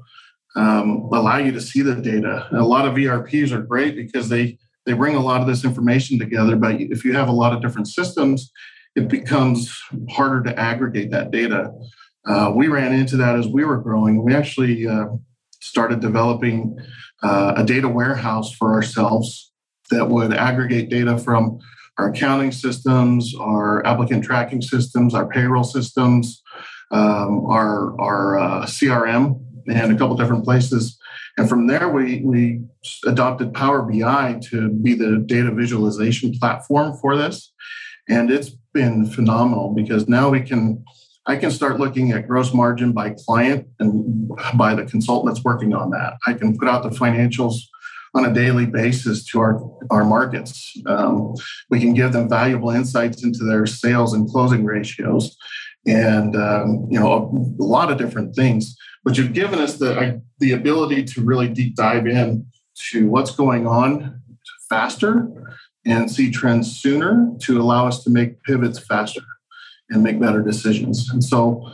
um, 0.56 1.10
allow 1.12 1.38
you 1.38 1.52
to 1.52 1.62
see 1.62 1.82
the 1.82 1.96
data. 1.96 2.48
a 2.52 2.64
lot 2.64 2.88
of 2.88 2.98
ERPs 2.98 3.52
are 3.52 3.62
great 3.62 3.96
because 3.96 4.30
they 4.30 4.58
they 4.90 4.96
bring 4.96 5.16
a 5.16 5.22
lot 5.22 5.40
of 5.40 5.46
this 5.46 5.64
information 5.64 6.18
together. 6.18 6.56
But 6.56 6.82
if 6.82 7.06
you 7.06 7.14
have 7.14 7.30
a 7.30 7.32
lot 7.32 7.54
of 7.54 7.62
different 7.62 7.88
systems, 7.88 8.52
it 8.96 9.08
becomes 9.08 9.80
harder 10.10 10.42
to 10.50 10.60
aggregate 10.60 11.12
that 11.12 11.30
data. 11.30 11.72
Uh, 12.26 12.52
we 12.56 12.70
ran 12.70 12.92
into 12.92 13.16
that 13.18 13.36
as 13.36 13.48
we 13.48 13.64
were 13.64 13.78
growing. 13.78 14.24
We 14.24 14.34
actually 14.34 14.88
uh, 14.88 15.10
started 15.62 16.00
developing 16.00 16.76
uh, 17.22 17.54
a 17.58 17.64
data 17.64 17.88
warehouse 17.88 18.52
for 18.52 18.74
ourselves 18.74 19.52
that 19.92 20.10
would 20.10 20.34
aggregate 20.34 20.90
data 20.90 21.20
from 21.20 21.60
our 22.00 22.10
accounting 22.10 22.52
systems, 22.52 23.36
our 23.40 23.86
applicant 23.86 24.24
tracking 24.24 24.64
systems, 24.64 25.14
our 25.14 25.28
payroll 25.28 25.64
systems, 25.64 26.42
um, 26.90 27.46
our, 27.46 28.00
our 28.02 28.40
uh, 28.40 28.66
CRM, 28.66 29.40
and 29.68 29.92
a 29.92 29.96
couple 29.96 30.16
different 30.16 30.44
places 30.44 30.99
and 31.38 31.48
from 31.48 31.68
there, 31.68 31.90
we, 31.90 32.22
we 32.24 32.62
adopted 33.06 33.54
Power 33.54 33.82
BI 33.82 34.40
to 34.50 34.70
be 34.70 34.94
the 34.94 35.24
data 35.26 35.52
visualization 35.52 36.34
platform 36.38 36.98
for 36.98 37.16
this. 37.16 37.54
And 38.08 38.32
it's 38.32 38.50
been 38.74 39.06
phenomenal 39.06 39.74
because 39.74 40.08
now 40.08 40.30
we 40.30 40.42
can, 40.42 40.84
I 41.26 41.36
can 41.36 41.52
start 41.52 41.80
looking 41.80 42.12
at 42.12 42.28
gross 42.28 42.54
margin 42.54 42.92
by 42.92 43.16
client 43.26 43.68
and 43.80 44.30
by 44.56 44.74
the 44.74 44.86
consultant 44.86 45.34
that's 45.34 45.44
working 45.44 45.74
on 45.74 45.92
that. 45.92 46.14
I 46.26 46.34
can 46.34 46.58
put 46.58 46.68
out 46.68 46.84
the 46.84 46.90
financials 46.90 47.56
on 48.16 48.26
a 48.26 48.34
daily 48.34 48.66
basis 48.66 49.24
to 49.26 49.40
our, 49.40 49.62
our 49.92 50.04
markets. 50.04 50.76
Um, 50.88 51.36
we 51.70 51.80
can 51.80 51.94
give 51.94 52.12
them 52.12 52.28
valuable 52.28 52.72
insights 52.72 53.24
into 53.24 53.44
their 53.44 53.68
sales 53.68 54.14
and 54.14 54.28
closing 54.28 54.66
ratios 54.66 55.38
and 55.88 56.36
um, 56.36 56.88
you 56.90 57.00
know 57.00 57.12
a, 57.12 57.64
a, 57.64 57.66
lot 57.66 57.92
of 57.92 57.98
different 57.98 58.36
things 58.36 58.76
but 59.04 59.18
you've 59.18 59.34
given 59.34 59.60
us 59.60 59.78
the 59.78 60.22
the 60.40 60.52
ability 60.52 61.04
to 61.04 61.22
really 61.22 61.48
deep 61.48 61.76
dive 61.76 62.06
in 62.06 62.46
to 62.92 63.10
what's 63.10 63.32
going 63.32 63.66
on 63.66 64.22
faster 64.70 65.28
and 65.86 66.12
see 66.12 66.30
trends 66.30 66.80
sooner 66.80 67.32
to 67.40 67.60
allow 67.62 67.88
us 67.88 68.04
to 68.04 68.10
make 68.10 68.42
pivots 68.44 68.80
faster 68.80 69.22
and 69.90 70.04
make 70.04 70.20
better 70.20 70.42
decisions 70.42 71.10
and 71.12 71.24
so 71.24 71.72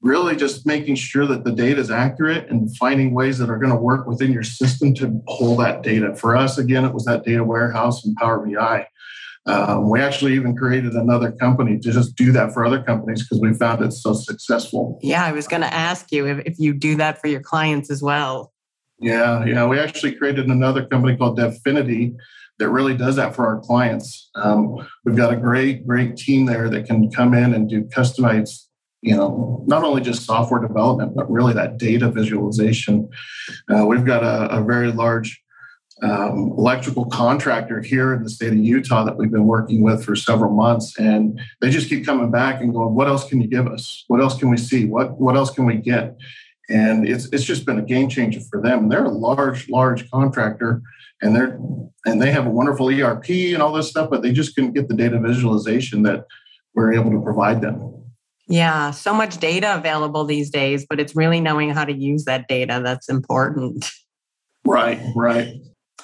really 0.00 0.36
just 0.36 0.64
making 0.64 0.94
sure 0.94 1.26
that 1.26 1.44
the 1.44 1.52
data 1.52 1.80
is 1.80 1.90
accurate 1.90 2.48
and 2.50 2.74
finding 2.76 3.12
ways 3.12 3.38
that 3.38 3.50
are 3.50 3.58
going 3.58 3.72
to 3.72 3.76
work 3.76 4.06
within 4.06 4.32
your 4.32 4.44
system 4.44 4.94
to 4.94 5.20
pull 5.26 5.56
that 5.56 5.82
data. 5.82 6.14
For 6.14 6.36
us, 6.36 6.58
again, 6.58 6.84
it 6.84 6.94
was 6.94 7.04
that 7.06 7.24
data 7.24 7.42
warehouse 7.42 8.04
and 8.04 8.14
Power 8.16 8.38
BI. 8.38 8.86
Um, 9.48 9.88
we 9.88 10.00
actually 10.00 10.34
even 10.34 10.54
created 10.54 10.92
another 10.92 11.32
company 11.32 11.78
to 11.78 11.90
just 11.90 12.14
do 12.16 12.32
that 12.32 12.52
for 12.52 12.66
other 12.66 12.82
companies 12.82 13.22
because 13.22 13.40
we 13.40 13.54
found 13.54 13.82
it 13.82 13.92
so 13.92 14.12
successful. 14.12 14.98
Yeah, 15.02 15.24
I 15.24 15.32
was 15.32 15.48
going 15.48 15.62
to 15.62 15.72
ask 15.72 16.12
you 16.12 16.26
if, 16.26 16.38
if 16.44 16.58
you 16.58 16.74
do 16.74 16.96
that 16.96 17.18
for 17.18 17.28
your 17.28 17.40
clients 17.40 17.90
as 17.90 18.02
well. 18.02 18.52
Yeah, 19.00 19.44
yeah. 19.46 19.66
We 19.66 19.78
actually 19.78 20.16
created 20.16 20.48
another 20.48 20.84
company 20.84 21.16
called 21.16 21.38
Devfinity 21.38 22.14
that 22.58 22.68
really 22.68 22.94
does 22.94 23.16
that 23.16 23.34
for 23.34 23.46
our 23.46 23.58
clients. 23.60 24.28
Um, 24.34 24.86
we've 25.04 25.16
got 25.16 25.32
a 25.32 25.36
great, 25.36 25.86
great 25.86 26.16
team 26.16 26.44
there 26.44 26.68
that 26.68 26.86
can 26.86 27.10
come 27.10 27.32
in 27.32 27.54
and 27.54 27.70
do 27.70 27.84
customized, 27.84 28.66
you 29.00 29.16
know, 29.16 29.64
not 29.66 29.82
only 29.82 30.02
just 30.02 30.26
software 30.26 30.60
development, 30.60 31.14
but 31.14 31.30
really 31.30 31.54
that 31.54 31.78
data 31.78 32.10
visualization. 32.10 33.08
Uh, 33.74 33.86
we've 33.86 34.04
got 34.04 34.22
a, 34.22 34.58
a 34.58 34.62
very 34.62 34.92
large 34.92 35.40
um, 36.02 36.52
electrical 36.56 37.06
contractor 37.06 37.80
here 37.80 38.14
in 38.14 38.22
the 38.22 38.30
state 38.30 38.52
of 38.52 38.58
Utah 38.58 39.04
that 39.04 39.16
we've 39.16 39.30
been 39.30 39.46
working 39.46 39.82
with 39.82 40.04
for 40.04 40.14
several 40.14 40.52
months, 40.52 40.98
and 40.98 41.40
they 41.60 41.70
just 41.70 41.88
keep 41.88 42.06
coming 42.06 42.30
back 42.30 42.60
and 42.60 42.72
going, 42.72 42.94
"What 42.94 43.08
else 43.08 43.28
can 43.28 43.40
you 43.40 43.48
give 43.48 43.66
us? 43.66 44.04
What 44.06 44.20
else 44.20 44.38
can 44.38 44.50
we 44.50 44.56
see? 44.56 44.84
What 44.84 45.20
what 45.20 45.36
else 45.36 45.50
can 45.50 45.66
we 45.66 45.76
get?" 45.76 46.16
And 46.68 47.08
it's 47.08 47.26
it's 47.26 47.44
just 47.44 47.66
been 47.66 47.78
a 47.78 47.82
game 47.82 48.08
changer 48.08 48.40
for 48.40 48.60
them. 48.60 48.84
And 48.84 48.92
they're 48.92 49.04
a 49.04 49.10
large 49.10 49.68
large 49.68 50.08
contractor, 50.10 50.82
and 51.20 51.34
they're 51.34 51.58
and 52.06 52.22
they 52.22 52.30
have 52.30 52.46
a 52.46 52.50
wonderful 52.50 52.88
ERP 52.88 53.28
and 53.52 53.62
all 53.62 53.72
this 53.72 53.90
stuff, 53.90 54.08
but 54.10 54.22
they 54.22 54.32
just 54.32 54.54
couldn't 54.54 54.74
get 54.74 54.88
the 54.88 54.94
data 54.94 55.18
visualization 55.18 56.02
that 56.04 56.26
we're 56.74 56.92
able 56.92 57.10
to 57.10 57.20
provide 57.20 57.60
them. 57.60 57.94
Yeah, 58.48 58.92
so 58.92 59.12
much 59.12 59.38
data 59.38 59.74
available 59.74 60.24
these 60.24 60.48
days, 60.48 60.86
but 60.88 60.98
it's 60.98 61.14
really 61.14 61.40
knowing 61.40 61.70
how 61.70 61.84
to 61.84 61.92
use 61.92 62.24
that 62.24 62.48
data 62.48 62.80
that's 62.82 63.08
important. 63.08 63.90
Right, 64.64 65.00
right. 65.14 65.54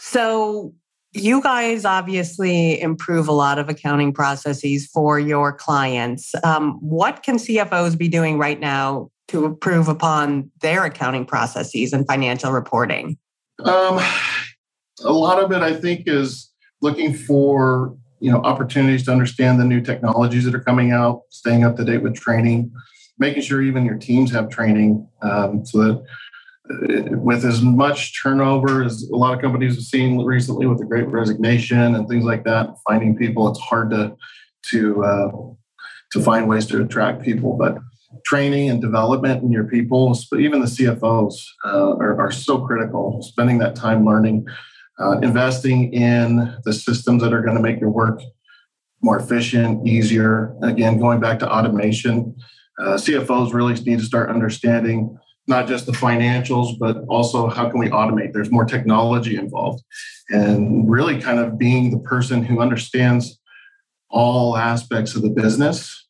So, 0.06 0.74
you 1.14 1.40
guys 1.40 1.86
obviously 1.86 2.78
improve 2.78 3.26
a 3.26 3.32
lot 3.32 3.58
of 3.58 3.70
accounting 3.70 4.12
processes 4.12 4.86
for 4.86 5.18
your 5.18 5.50
clients. 5.50 6.34
Um, 6.44 6.72
what 6.82 7.22
can 7.22 7.36
CFOs 7.36 7.96
be 7.96 8.08
doing 8.08 8.36
right 8.36 8.60
now 8.60 9.10
to 9.28 9.46
improve 9.46 9.88
upon 9.88 10.50
their 10.60 10.84
accounting 10.84 11.24
processes 11.24 11.94
and 11.94 12.06
financial 12.06 12.52
reporting? 12.52 13.16
Um, 13.64 13.98
a 15.04 15.12
lot 15.12 15.42
of 15.42 15.52
it, 15.52 15.62
I 15.62 15.72
think, 15.72 16.02
is 16.06 16.52
looking 16.82 17.14
for 17.14 17.96
you 18.20 18.30
know 18.30 18.42
opportunities 18.42 19.04
to 19.04 19.12
understand 19.12 19.58
the 19.58 19.64
new 19.64 19.80
technologies 19.80 20.44
that 20.44 20.54
are 20.54 20.60
coming 20.60 20.90
out, 20.90 21.22
staying 21.30 21.64
up 21.64 21.76
to 21.76 21.84
date 21.84 22.02
with 22.02 22.14
training, 22.14 22.70
making 23.18 23.42
sure 23.42 23.62
even 23.62 23.86
your 23.86 23.96
teams 23.96 24.30
have 24.32 24.50
training 24.50 25.08
um, 25.22 25.64
so 25.64 25.78
that 25.78 26.04
with 26.66 27.44
as 27.44 27.60
much 27.60 28.22
turnover 28.22 28.82
as 28.82 29.02
a 29.12 29.16
lot 29.16 29.34
of 29.34 29.40
companies 29.40 29.74
have 29.74 29.84
seen 29.84 30.24
recently 30.24 30.66
with 30.66 30.78
the 30.78 30.86
great 30.86 31.06
resignation 31.08 31.94
and 31.94 32.08
things 32.08 32.24
like 32.24 32.44
that 32.44 32.74
finding 32.88 33.14
people 33.16 33.48
it's 33.48 33.60
hard 33.60 33.90
to 33.90 34.16
to 34.70 35.04
uh, 35.04 35.30
to 36.12 36.22
find 36.22 36.48
ways 36.48 36.66
to 36.66 36.82
attract 36.82 37.22
people. 37.22 37.56
But 37.58 37.78
training 38.24 38.70
and 38.70 38.80
development 38.80 39.42
in 39.42 39.50
your 39.50 39.64
people 39.64 40.16
but 40.30 40.38
even 40.38 40.60
the 40.60 40.68
cfos 40.68 41.34
uh, 41.64 41.96
are, 41.96 42.18
are, 42.20 42.30
so 42.30 42.64
critical. 42.64 43.20
Spending 43.22 43.58
that 43.58 43.74
time 43.74 44.04
learning 44.04 44.46
uh, 45.00 45.18
investing 45.18 45.92
in 45.92 46.56
the 46.64 46.72
systems 46.72 47.22
that 47.22 47.32
are 47.32 47.42
going 47.42 47.56
to 47.56 47.62
make 47.62 47.80
your 47.80 47.90
work 47.90 48.20
more 49.02 49.18
efficient 49.18 49.86
easier. 49.86 50.54
Again 50.62 50.98
going 51.00 51.20
back 51.20 51.40
to 51.40 51.52
automation 51.52 52.36
uh, 52.80 52.94
cfos 52.94 53.52
really 53.52 53.74
need 53.74 53.98
to 53.98 54.04
start 54.04 54.30
understanding 54.30 55.18
not 55.46 55.68
just 55.68 55.86
the 55.86 55.92
financials, 55.92 56.78
but 56.78 56.98
also 57.08 57.48
how 57.48 57.68
can 57.68 57.78
we 57.78 57.88
automate? 57.88 58.32
There's 58.32 58.50
more 58.50 58.64
technology 58.64 59.36
involved, 59.36 59.82
and 60.30 60.90
really 60.90 61.20
kind 61.20 61.38
of 61.38 61.58
being 61.58 61.90
the 61.90 61.98
person 61.98 62.42
who 62.42 62.60
understands 62.60 63.38
all 64.10 64.56
aspects 64.56 65.14
of 65.14 65.22
the 65.22 65.30
business 65.30 66.06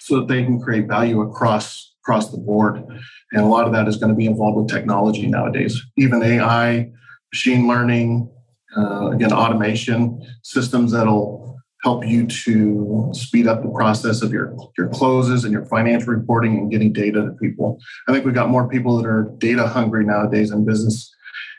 so 0.00 0.16
that 0.16 0.28
they 0.28 0.42
can 0.42 0.60
create 0.60 0.88
value 0.88 1.20
across 1.20 1.94
across 2.02 2.30
the 2.30 2.38
board. 2.38 2.84
And 3.32 3.42
a 3.42 3.46
lot 3.46 3.66
of 3.66 3.72
that 3.72 3.86
is 3.86 3.96
going 3.96 4.10
to 4.10 4.16
be 4.16 4.26
involved 4.26 4.56
with 4.56 4.68
technology 4.68 5.26
nowadays, 5.26 5.78
even 5.98 6.22
AI, 6.22 6.90
machine 7.32 7.68
learning, 7.68 8.30
uh, 8.76 9.10
again, 9.10 9.32
automation 9.32 10.20
systems 10.42 10.92
that'll 10.92 11.47
help 11.82 12.04
you 12.04 12.26
to 12.26 13.10
speed 13.12 13.46
up 13.46 13.62
the 13.62 13.68
process 13.70 14.22
of 14.22 14.32
your, 14.32 14.54
your 14.76 14.88
closes 14.88 15.44
and 15.44 15.52
your 15.52 15.64
financial 15.66 16.12
reporting 16.12 16.56
and 16.58 16.70
getting 16.70 16.92
data 16.92 17.22
to 17.22 17.32
people. 17.40 17.78
I 18.08 18.12
think 18.12 18.24
we've 18.24 18.34
got 18.34 18.48
more 18.48 18.68
people 18.68 18.96
that 18.96 19.06
are 19.06 19.32
data 19.38 19.66
hungry 19.66 20.04
nowadays 20.04 20.50
in 20.50 20.64
business. 20.64 21.14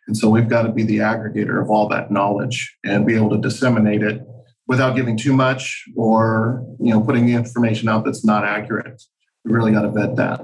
And 0.08 0.18
so 0.18 0.30
we've 0.30 0.50
got 0.50 0.64
to 0.64 0.72
be 0.72 0.84
the 0.84 0.98
aggregator 0.98 1.62
of 1.62 1.70
all 1.70 1.88
that 1.90 2.12
knowledge 2.12 2.76
and 2.84 3.06
be 3.06 3.16
able 3.16 3.30
to 3.30 3.38
disseminate 3.38 4.02
it 4.02 4.22
without 4.68 4.96
giving 4.96 5.18
too 5.18 5.34
much 5.34 5.84
or 5.96 6.64
you 6.80 6.94
know 6.94 7.02
putting 7.02 7.26
the 7.26 7.34
information 7.34 7.90
out 7.90 8.06
that's 8.06 8.24
not 8.24 8.46
accurate. 8.46 9.02
We 9.44 9.52
really 9.52 9.72
got 9.72 9.82
to 9.82 9.90
vet 9.90 10.16
that. 10.16 10.42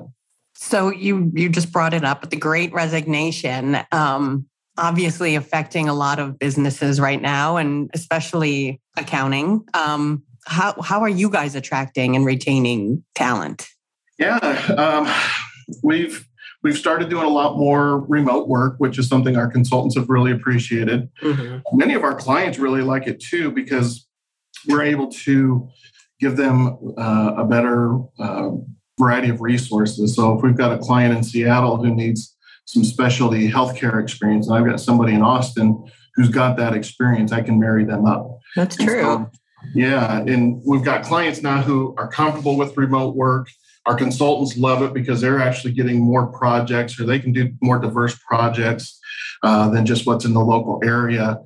So 0.56 0.90
you 0.90 1.32
you 1.34 1.50
just 1.50 1.72
brought 1.72 1.94
it 1.94 2.04
up, 2.04 2.22
with 2.22 2.30
the 2.30 2.38
Great 2.38 2.74
Resignation. 2.74 3.78
Um, 3.92 4.48
obviously 4.78 5.36
affecting 5.36 5.88
a 5.90 5.94
lot 5.94 6.20
of 6.20 6.38
businesses 6.40 7.00
right 7.00 7.22
now, 7.22 7.58
and 7.58 7.90
especially 7.94 8.82
accounting. 8.98 9.66
Um, 9.74 10.24
how 10.46 10.80
how 10.82 11.02
are 11.02 11.10
you 11.10 11.30
guys 11.30 11.56
attracting 11.56 12.16
and 12.16 12.26
retaining 12.26 13.04
talent? 13.16 13.68
Yeah, 14.20 14.38
um, 14.78 15.12
we've 15.84 16.28
we've 16.64 16.78
started 16.78 17.10
doing 17.10 17.26
a 17.26 17.30
lot 17.30 17.58
more 17.58 18.00
remote 18.08 18.48
work, 18.48 18.76
which 18.78 18.98
is 18.98 19.08
something 19.08 19.38
our 19.38 19.50
consultants 19.50 19.96
have 19.96 20.10
really 20.10 20.32
appreciated. 20.32 21.10
Mm-hmm. 21.22 21.78
Many 21.78 21.94
of 21.94 22.04
our 22.04 22.16
clients 22.16 22.58
really 22.58 22.82
like 22.82 23.08
it 23.08 23.20
too 23.20 23.52
because 23.52 24.08
we're 24.68 24.84
able 24.84 25.10
to 25.10 25.70
give 26.20 26.38
them 26.38 26.78
uh, 26.98 27.34
a 27.38 27.46
better 27.46 27.98
uh, 28.20 28.52
variety 29.00 29.30
of 29.30 29.42
resources. 29.42 30.16
So 30.16 30.38
if 30.38 30.44
we've 30.44 30.58
got 30.58 30.72
a 30.72 30.78
client 30.78 31.16
in 31.16 31.24
Seattle 31.24 31.78
who 31.78 31.94
needs 31.94 32.35
some 32.66 32.84
specialty 32.84 33.50
healthcare 33.50 34.02
experience, 34.02 34.48
and 34.48 34.58
I've 34.58 34.66
got 34.66 34.80
somebody 34.80 35.14
in 35.14 35.22
Austin 35.22 35.84
who's 36.16 36.30
got 36.30 36.58
that 36.58 36.74
experience, 36.74 37.32
I 37.32 37.42
can 37.42 37.60
marry 37.60 37.86
them 37.86 38.06
up. 38.06 38.40
That's 38.56 38.76
true. 38.76 39.02
So, 39.02 39.32
yeah, 39.74 40.20
and 40.20 40.62
we've 40.66 40.84
got 40.84 41.04
clients 41.04 41.42
now 41.42 41.62
who 41.62 41.94
are 41.98 42.08
comfortable 42.08 42.58
with 42.58 42.78
remote 42.78 43.16
work. 43.16 43.50
Our 43.86 43.96
consultants 43.96 44.58
love 44.58 44.82
it 44.82 44.94
because 44.94 45.22
they're 45.22 45.40
actually 45.40 45.74
getting 45.74 46.00
more 46.00 46.28
projects, 46.28 47.00
or 47.00 47.06
they 47.06 47.20
can 47.20 47.34
do 47.34 47.52
more 47.62 47.80
diverse 47.80 48.18
projects 48.28 49.00
uh, 49.44 49.70
than 49.70 49.86
just 49.86 50.08
what's 50.08 50.26
in 50.26 50.34
the 50.34 50.42
local 50.42 50.80
area. 50.84 51.40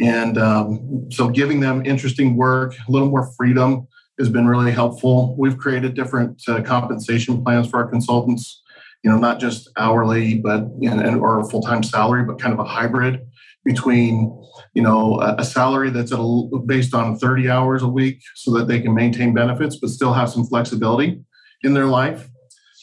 And 0.00 0.38
um, 0.38 1.10
so, 1.10 1.28
giving 1.28 1.60
them 1.60 1.84
interesting 1.84 2.36
work, 2.36 2.74
a 2.88 2.90
little 2.90 3.10
more 3.10 3.30
freedom 3.36 3.88
has 4.18 4.28
been 4.28 4.46
really 4.46 4.70
helpful. 4.70 5.34
We've 5.36 5.58
created 5.58 5.94
different 5.94 6.42
uh, 6.48 6.62
compensation 6.62 7.42
plans 7.42 7.68
for 7.68 7.82
our 7.82 7.88
consultants 7.88 8.61
you 9.02 9.10
know, 9.10 9.18
not 9.18 9.40
just 9.40 9.68
hourly, 9.76 10.38
but 10.38 10.66
you 10.78 10.88
know, 10.88 11.18
or 11.18 11.48
full 11.50 11.62
time 11.62 11.82
salary, 11.82 12.24
but 12.24 12.40
kind 12.40 12.52
of 12.52 12.60
a 12.60 12.64
hybrid 12.64 13.20
between 13.64 14.38
you 14.74 14.82
know 14.82 15.20
a, 15.20 15.44
salary 15.44 15.90
that's 15.90 16.12
a, 16.12 16.48
based 16.66 16.94
on 16.94 17.16
30 17.16 17.48
hours 17.48 17.82
a 17.82 17.88
week 17.88 18.20
so 18.34 18.52
that 18.56 18.66
they 18.66 18.80
can 18.80 18.94
maintain 18.94 19.32
benefits 19.34 19.76
but 19.76 19.90
still 19.90 20.12
have 20.12 20.28
some 20.28 20.44
flexibility 20.44 21.22
in 21.62 21.74
their 21.74 21.86
life. 21.86 22.28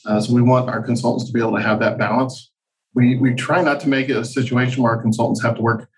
Uh, 0.06 0.20
so 0.20 0.34
we 0.34 0.42
want 0.42 0.70
our 0.70 0.82
consultants 0.82 1.26
to 1.26 1.34
be 1.34 1.40
able 1.40 1.56
to 1.56 1.62
have 1.62 1.80
that 1.80 1.98
balance. 1.98 2.52
We 2.96 3.18
we 3.18 3.34
try 3.34 3.62
not 3.62 3.80
to 3.82 3.90
make 3.90 4.10
it 4.10 4.18
a 4.18 4.26
situation 4.26 4.84
where 4.84 4.94
our 4.94 5.02
consultants 5.02 5.42
have 5.44 5.56
to 5.56 5.62
work 5.62 5.90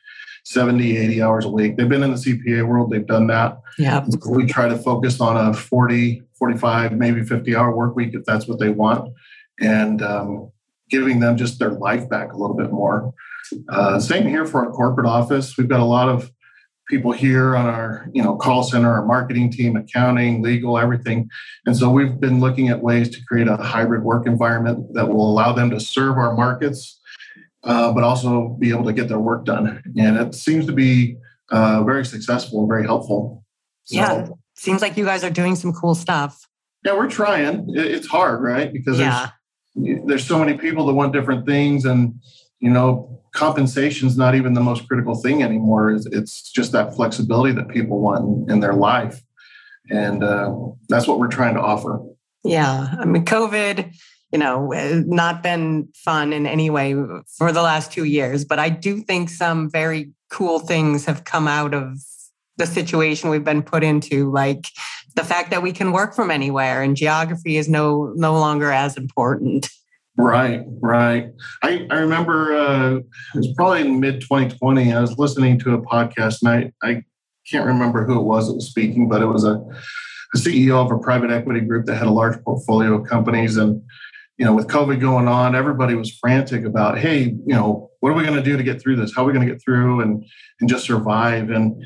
70 0.46 0.98
80 0.98 1.22
hours 1.22 1.46
a 1.46 1.50
week. 1.50 1.78
They've 1.78 1.90
been 1.90 2.04
in 2.04 2.12
the 2.12 2.18
cpa 2.18 2.68
world 2.68 2.92
they've 2.92 3.06
done 3.06 3.28
that. 3.28 3.58
Yeah 3.78 4.06
we 4.28 4.46
try 4.46 4.68
to 4.68 4.78
focus 4.78 5.20
on 5.20 5.38
a 5.38 5.54
40 5.54 6.24
45 6.38 6.94
maybe 6.94 7.24
50 7.24 7.56
hour 7.56 7.76
work 7.76 7.96
week 7.96 8.14
if 8.14 8.26
that's 8.26 8.48
what 8.48 8.60
they 8.60 8.70
want 8.70 9.14
and 9.60 10.02
um, 10.02 10.52
giving 10.92 11.20
them 11.20 11.38
just 11.38 11.58
their 11.58 11.72
life 11.72 12.08
back 12.10 12.34
a 12.34 12.38
little 12.38 12.56
bit 12.56 12.72
more. 12.72 13.14
Uh, 13.70 14.00
same 14.00 14.28
here 14.28 14.46
for 14.46 14.66
our 14.66 14.72
corporate 14.72 15.08
office. 15.08 15.58
We've 15.58 15.68
got 15.68 15.80
a 15.80 15.86
lot 15.86 16.10
of 16.10 16.32
people 16.88 17.12
here 17.14 17.56
on 17.56 17.66
our 17.66 18.10
you 18.14 18.22
know 18.22 18.36
call 18.36 18.64
center, 18.64 18.92
our 18.92 19.06
marketing 19.06 19.52
team, 19.52 19.76
accounting, 19.76 20.42
legal, 20.42 20.78
everything. 20.78 21.30
And 21.66 21.76
so 21.76 21.90
we've 21.90 22.20
been 22.20 22.40
looking 22.40 22.70
at 22.70 22.82
ways 22.82 23.10
to 23.10 23.24
create 23.26 23.48
a 23.48 23.56
hybrid 23.56 24.04
work 24.04 24.28
environment 24.28 24.94
that 24.94 25.08
will 25.08 25.30
allow 25.30 25.54
them 25.54 25.70
to 25.72 25.80
serve 25.80 26.18
our 26.18 26.36
markets, 26.36 27.00
uh, 27.64 27.92
but 27.94 28.04
also 28.04 28.50
be 28.60 28.70
able 28.70 28.86
to 28.86 28.94
get 28.94 29.08
their 29.08 29.20
work 29.20 29.46
done. 29.46 29.82
And 29.98 30.18
it 30.18 30.36
seems 30.36 30.66
to 30.68 30.74
be 30.74 31.18
uh, 31.50 31.84
very 31.84 32.06
successful 32.06 32.60
and 32.60 32.70
very 32.70 32.86
helpful. 32.86 33.44
So, 33.86 33.96
yeah, 33.96 34.28
seems 34.56 34.82
like 34.82 34.96
you 34.98 35.06
guys 35.06 35.24
are 35.24 35.30
doing 35.30 35.56
some 35.56 35.74
cool 35.74 35.96
stuff. 35.96 36.48
Yeah, 36.86 36.96
we're 36.96 37.10
trying. 37.10 37.66
It's 37.70 38.08
hard, 38.08 38.42
right? 38.42 38.72
Because 38.72 39.00
yeah 39.00 39.32
there's 39.76 40.26
so 40.26 40.38
many 40.40 40.58
people 40.58 40.86
that 40.88 40.94
want 40.94 41.14
different 41.14 41.46
things 41.46 41.86
and 41.86 42.16
you 42.60 42.70
know 42.70 43.22
compensation 43.34 44.08
is 44.08 44.18
not 44.18 44.36
even 44.36 44.54
the 44.54 44.62
most 44.62 44.88
critical 44.88 45.16
thing 45.16 45.42
anymore. 45.42 45.92
It's, 45.92 46.06
it's 46.08 46.52
just 46.52 46.74
that 46.74 46.94
flexibility 46.96 47.54
that 47.54 47.70
people 47.70 48.00
want 48.00 48.26
in, 48.26 48.56
in 48.56 48.60
their 48.60 48.74
life. 48.74 49.22
And 49.90 50.22
uh, 50.22 50.54
that's 50.90 51.08
what 51.08 51.18
we're 51.18 51.30
trying 51.30 51.54
to 51.56 51.62
offer. 51.62 52.02
Yeah. 52.44 52.94
I 53.00 53.06
mean 53.06 53.24
covid 53.24 53.94
you 54.32 54.40
know, 54.40 54.72
not 55.08 55.44
been 55.44 55.90
fun 55.94 56.32
in 56.32 56.48
any 56.48 56.70
way 56.70 56.94
for 57.38 57.52
the 57.52 57.62
last 57.62 57.92
two 57.92 58.06
years. 58.06 58.46
But 58.46 58.60
I 58.60 58.70
do 58.70 59.02
think 59.02 59.30
some 59.30 59.70
very 59.70 60.12
cool 60.30 60.60
things 60.60 61.06
have 61.06 61.26
come 61.26 61.48
out 61.48 61.74
of 61.74 62.00
the 62.58 62.66
situation 62.66 63.30
we've 63.30 63.44
been 63.44 63.64
put 63.64 63.84
into, 63.84 64.32
like 64.32 64.68
the 65.16 65.24
fact 65.24 65.50
that 65.52 65.62
we 65.62 65.72
can 65.72 65.92
work 65.92 66.14
from 66.14 66.32
anywhere 66.32 66.82
and 66.82 66.96
geography 66.96 67.58
is 67.58 67.70
no 67.70 68.14
no 68.16 68.34
longer 68.34 68.72
as 68.72 68.98
important. 68.98 69.70
Right, 70.18 70.64
right. 70.82 71.32
I, 71.64 71.88
I 71.90 72.00
remember 72.00 72.54
uh, 72.54 72.96
it 72.96 73.06
was 73.34 73.54
probably 73.56 73.82
in 73.82 74.00
mid 74.00 74.22
2020. 74.22 74.94
I 74.94 75.02
was 75.02 75.18
listening 75.18 75.58
to 75.60 75.74
a 75.74 75.82
podcast 75.82 76.42
and 76.42 76.74
I, 76.84 76.88
I 76.88 77.04
can't 77.50 77.66
remember 77.66 78.06
who 78.06 78.20
it 78.20 78.24
was 78.24 78.48
that 78.48 78.54
was 78.54 78.70
speaking, 78.70 79.08
but 79.08 79.22
it 79.22 79.26
was 79.26 79.46
a, 79.46 79.64
a 80.34 80.38
CEO 80.38 80.84
of 80.84 80.92
a 80.92 81.00
private 81.00 81.32
equity 81.32 81.62
group 81.62 81.86
that 81.86 81.96
had 81.96 82.08
a 82.08 82.12
large 82.12 82.42
portfolio 82.44 82.96
of 82.96 83.08
companies. 83.08 83.58
And, 83.58 83.82
you 84.38 84.46
know, 84.46 84.54
with 84.54 84.68
COVID 84.68 85.00
going 85.00 85.28
on, 85.28 85.56
everybody 85.56 85.96
was 85.96 86.16
frantic 86.18 86.66
about, 86.66 86.98
hey, 86.98 87.24
you 87.24 87.56
know, 87.56 87.90
what 88.02 88.12
are 88.12 88.16
we 88.16 88.24
going 88.24 88.38
to 88.38 88.44
do 88.44 88.58
to 88.58 88.64
get 88.64 88.82
through 88.82 88.98
this? 88.98 89.16
How 89.16 89.24
are 89.24 89.26
we 89.26 89.34
going 89.34 89.48
to 89.48 89.54
get 89.54 89.64
through 89.64 90.02
and, 90.02 90.24
and 90.60 90.70
just 90.70 90.86
survive? 90.86 91.50
And 91.50 91.84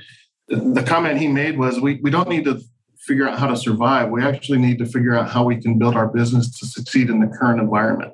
the 0.47 0.83
comment 0.83 1.19
he 1.19 1.27
made 1.27 1.57
was, 1.57 1.79
we, 1.79 1.99
we 2.01 2.09
don't 2.09 2.29
need 2.29 2.45
to 2.45 2.59
figure 3.05 3.27
out 3.27 3.39
how 3.39 3.47
to 3.47 3.55
survive. 3.55 4.09
We 4.09 4.23
actually 4.23 4.59
need 4.59 4.79
to 4.79 4.85
figure 4.85 5.15
out 5.15 5.29
how 5.29 5.43
we 5.45 5.57
can 5.57 5.77
build 5.77 5.95
our 5.95 6.07
business 6.07 6.49
to 6.59 6.65
succeed 6.65 7.09
in 7.09 7.19
the 7.19 7.27
current 7.27 7.59
environment. 7.59 8.13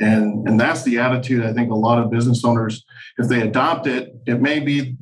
And, 0.00 0.48
and 0.48 0.58
that's 0.58 0.82
the 0.82 0.98
attitude 0.98 1.44
I 1.44 1.52
think 1.52 1.70
a 1.70 1.74
lot 1.74 2.02
of 2.02 2.10
business 2.10 2.44
owners, 2.44 2.84
if 3.18 3.28
they 3.28 3.42
adopt 3.42 3.86
it, 3.86 4.14
it 4.26 4.40
may 4.40 4.58
be 4.58 4.96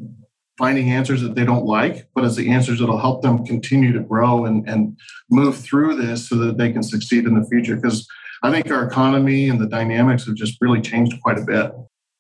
finding 0.59 0.91
answers 0.91 1.23
that 1.23 1.35
they 1.35 1.45
don't 1.45 1.65
like, 1.65 2.07
but 2.15 2.25
it's 2.25 2.37
the 2.37 2.51
answers 2.51 2.81
that'll 2.81 2.99
help 2.99 3.23
them 3.23 3.45
continue 3.45 3.93
to 3.93 4.01
grow 4.01 4.45
and, 4.45 4.69
and 4.69 4.99
move 5.31 5.57
through 5.57 5.97
this 5.97 6.29
so 6.29 6.37
that 6.37 6.59
they 6.59 6.71
can 6.71 6.83
succeed 6.83 7.25
in 7.25 7.41
the 7.41 7.47
future. 7.49 7.77
Because 7.77 8.07
I 8.43 8.51
think 8.51 8.71
our 8.71 8.85
economy 8.85 9.49
and 9.49 9.61
the 9.61 9.67
dynamics 9.67 10.27
have 10.27 10.35
just 10.35 10.59
really 10.61 10.81
changed 10.81 11.21
quite 11.23 11.39
a 11.39 11.45
bit. 11.45 11.73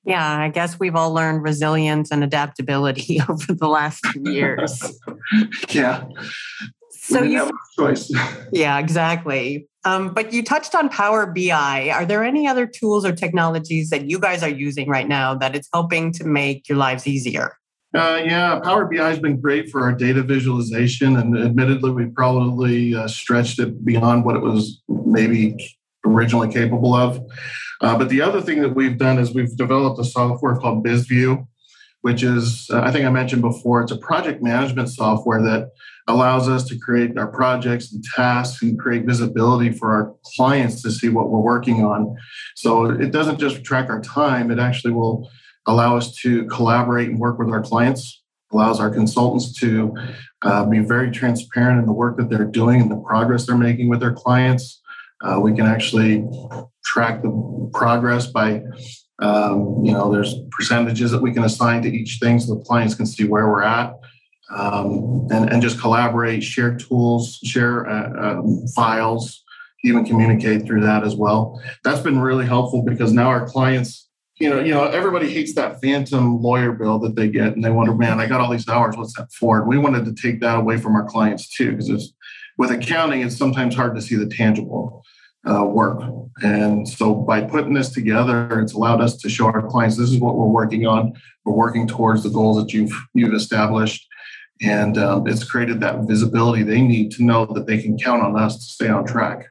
Yeah, 0.05 0.41
I 0.41 0.49
guess 0.49 0.81
we've 0.81 0.97
all 0.97 1.13
learned 1.13 1.43
resilience 1.43 2.11
and 2.11 2.25
adaptability 2.25 3.21
over 3.29 3.53
the 3.53 3.69
last 3.69 4.03
two 4.13 4.33
years. 4.33 4.99
yeah. 5.71 6.05
So 7.13 7.23
you 7.23 7.39
have 7.39 7.53
choice. 7.79 8.13
Yeah, 8.53 8.79
exactly. 8.79 9.67
Um, 9.85 10.13
but 10.13 10.33
you 10.33 10.45
touched 10.45 10.75
on 10.75 10.89
Power 10.89 11.27
BI. 11.27 11.91
Are 11.91 12.05
there 12.05 12.23
any 12.23 12.47
other 12.47 12.67
tools 12.67 13.05
or 13.05 13.13
technologies 13.13 13.91
that 13.91 14.09
you 14.11 14.19
guys 14.19 14.43
are 14.43 14.51
using 14.51 14.89
right 14.89 15.09
now 15.09 15.35
that 15.37 15.57
it's 15.57 15.69
helping 15.73 16.13
to 16.13 16.25
make 16.25 16.69
your 16.69 16.79
lives 16.79 17.07
easier? 17.07 17.57
Uh, 17.95 18.23
yeah, 18.25 18.59
Power 18.61 18.87
BI 18.87 18.97
has 18.97 19.19
been 19.19 19.41
great 19.41 19.71
for 19.71 19.83
our 19.83 19.93
data 19.93 20.23
visualization, 20.23 21.17
and 21.17 21.37
admittedly, 21.37 21.91
we 21.91 22.07
probably 22.07 22.95
uh, 22.95 23.07
stretched 23.07 23.59
it 23.59 23.85
beyond 23.85 24.25
what 24.25 24.37
it 24.37 24.41
was 24.41 24.83
maybe 24.89 25.57
originally 26.07 26.51
capable 26.51 26.95
of. 26.95 27.21
Uh, 27.81 27.99
but 27.99 28.09
the 28.09 28.23
other 28.23 28.41
thing 28.41 28.63
that 28.63 28.75
we've 28.75 28.97
done 28.97 29.19
is 29.19 29.35
we've 29.35 29.57
developed 29.57 29.99
a 29.99 30.05
software 30.05 30.57
called 30.57 30.85
BizView, 30.85 31.47
which 32.01 32.23
is, 32.23 32.69
uh, 32.73 32.81
I 32.81 32.93
think 32.93 33.05
I 33.05 33.11
mentioned 33.11 33.43
before, 33.43 33.83
it's 33.83 33.93
a 33.93 33.99
project 33.99 34.43
management 34.43 34.89
software 34.89 35.43
that 35.43 35.71
allows 36.09 36.49
us 36.49 36.65
to 36.65 36.79
create 36.79 37.17
our 37.17 37.29
projects 37.29 37.93
and 37.93 38.03
tasks 38.15 38.63
and 38.63 38.79
create 38.79 39.07
visibility 39.07 39.71
for 39.71 39.93
our 39.93 40.15
clients 40.37 40.83
to 40.83 40.91
see 40.91 41.09
what 41.09 41.31
we're 41.31 41.41
working 41.41 41.85
on. 41.85 42.17
So 42.57 42.87
it 42.87 43.13
doesn't 43.13 43.39
just 43.39 43.65
track 43.65 43.89
our 43.89 44.01
time, 44.01 44.51
it 44.51 44.59
actually 44.59 44.93
will 44.93 45.31
allow 45.67 45.97
us 45.97 46.15
to 46.17 46.45
collaborate 46.47 47.09
and 47.09 47.19
work 47.19 47.39
with 47.39 47.49
our 47.51 47.63
clients, 47.63 48.23
allows 48.53 48.81
our 48.81 48.91
consultants 48.91 49.53
to 49.61 49.95
uh, 50.43 50.67
be 50.67 50.81
very 50.81 51.11
transparent 51.11 51.79
in 51.79 51.87
the 51.87 51.93
work 51.93 52.17
that 52.17 52.29
they're 52.29 52.45
doing 52.45 52.81
and 52.81 52.91
the 52.91 52.97
progress 52.97 53.47
they're 53.47 53.57
making 53.57 53.89
with 53.89 54.01
their 54.01 54.13
clients. 54.13 54.81
Uh, 55.23 55.39
we 55.39 55.55
can 55.55 55.67
actually 55.67 56.25
track 56.85 57.23
the 57.23 57.71
progress 57.73 58.27
by 58.27 58.61
um, 59.21 59.81
you 59.85 59.93
know 59.93 60.13
there's 60.13 60.35
percentages 60.51 61.13
that 61.13 61.23
we 61.23 61.33
can 61.33 61.45
assign 61.45 61.81
to 61.83 61.89
each 61.89 62.19
thing 62.21 62.41
so 62.41 62.57
the 62.57 62.65
clients 62.65 62.97
can 62.97 63.07
see 63.07 63.25
where 63.25 63.49
we're 63.49 63.63
at 63.63 63.95
um, 64.55 65.27
and, 65.31 65.51
and 65.51 65.63
just 65.63 65.81
collaborate, 65.81 66.43
share 66.43 66.77
tools, 66.77 67.39
share 67.45 67.89
uh, 67.89 68.39
um, 68.39 68.67
files, 68.75 69.43
even 69.85 70.05
communicate 70.05 70.67
through 70.67 70.83
that 70.83 71.05
as 71.05 71.17
well. 71.17 71.61
That's 71.85 72.01
been 72.01 72.21
really 72.21 72.47
helpful 72.47 72.83
because 72.83 73.13
now 73.13 73.29
our 73.29 73.47
clients, 73.47 74.09
you 74.39 74.51
know, 74.51 74.61
you 74.61 74.73
know, 74.73 74.85
everybody 74.85 75.33
hates 75.33 75.55
that 75.55 75.81
phantom 75.81 76.41
lawyer 76.41 76.73
bill 76.73 76.99
that 77.01 77.17
they 77.17 77.29
get, 77.29 77.55
and 77.55 77.65
they 77.65 77.71
wonder, 77.71 77.95
man, 77.95 78.21
I 78.21 78.27
got 78.27 78.41
all 78.41 78.51
these 78.51 78.69
hours, 78.69 78.97
what's 78.97 79.17
that 79.17 79.33
for? 79.33 79.59
And 79.59 79.69
we 79.69 79.79
wanted 79.79 80.05
to 80.05 80.15
take 80.15 80.41
that 80.41 80.59
away 80.59 80.77
from 80.79 80.95
our 80.97 81.05
clients 81.05 81.49
too, 81.49 81.77
because 81.77 82.13
with 82.59 82.71
accounting, 82.71 83.23
it's 83.23 83.37
sometimes 83.37 83.75
hard 83.75 83.95
to 83.95 84.03
see 84.03 84.17
the 84.17 84.27
tangible. 84.27 85.05
Uh, 85.45 85.65
work. 85.65 86.01
And 86.45 86.89
so 86.89 87.17
by 87.17 87.41
putting 87.41 87.75
this 87.75 87.91
together, 87.91 88.61
it's 88.61 88.75
allowed 88.75 89.01
us 89.01 89.17
to 89.17 89.29
show 89.29 89.47
our 89.47 89.67
clients 89.67 89.97
this 89.97 90.13
is 90.13 90.21
what 90.21 90.37
we're 90.37 90.47
working 90.47 90.87
on. 90.87 91.15
We're 91.45 91.55
working 91.55 91.89
towards 91.89 92.23
the 92.23 92.29
goals 92.29 92.59
that 92.59 92.73
you've 92.73 92.93
you've 93.13 93.35
established, 93.35 94.07
and 94.63 94.97
um, 94.97 95.27
it's 95.27 95.45
created 95.45 95.81
that 95.81 96.07
visibility 96.07 96.63
they 96.63 96.81
need 96.81 97.11
to 97.13 97.25
know 97.25 97.47
that 97.47 97.67
they 97.67 97.83
can 97.83 97.99
count 97.99 98.23
on 98.23 98.39
us 98.39 98.57
to 98.57 98.63
stay 98.63 98.89
on 98.89 99.05
track. 99.05 99.47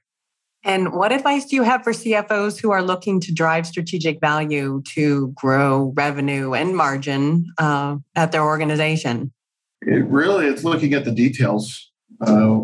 And 0.63 0.93
what 0.93 1.11
advice 1.11 1.45
do 1.45 1.55
you 1.55 1.63
have 1.63 1.83
for 1.83 1.91
CFOs 1.91 2.61
who 2.61 2.71
are 2.71 2.83
looking 2.83 3.19
to 3.21 3.33
drive 3.33 3.65
strategic 3.65 4.19
value 4.21 4.83
to 4.93 5.29
grow 5.29 5.91
revenue 5.95 6.53
and 6.53 6.77
margin 6.77 7.47
uh, 7.57 7.97
at 8.15 8.31
their 8.31 8.43
organization? 8.43 9.33
It 9.81 10.05
really, 10.05 10.45
it's 10.45 10.63
looking 10.63 10.93
at 10.93 11.03
the 11.03 11.11
details. 11.11 11.91
Uh, 12.21 12.59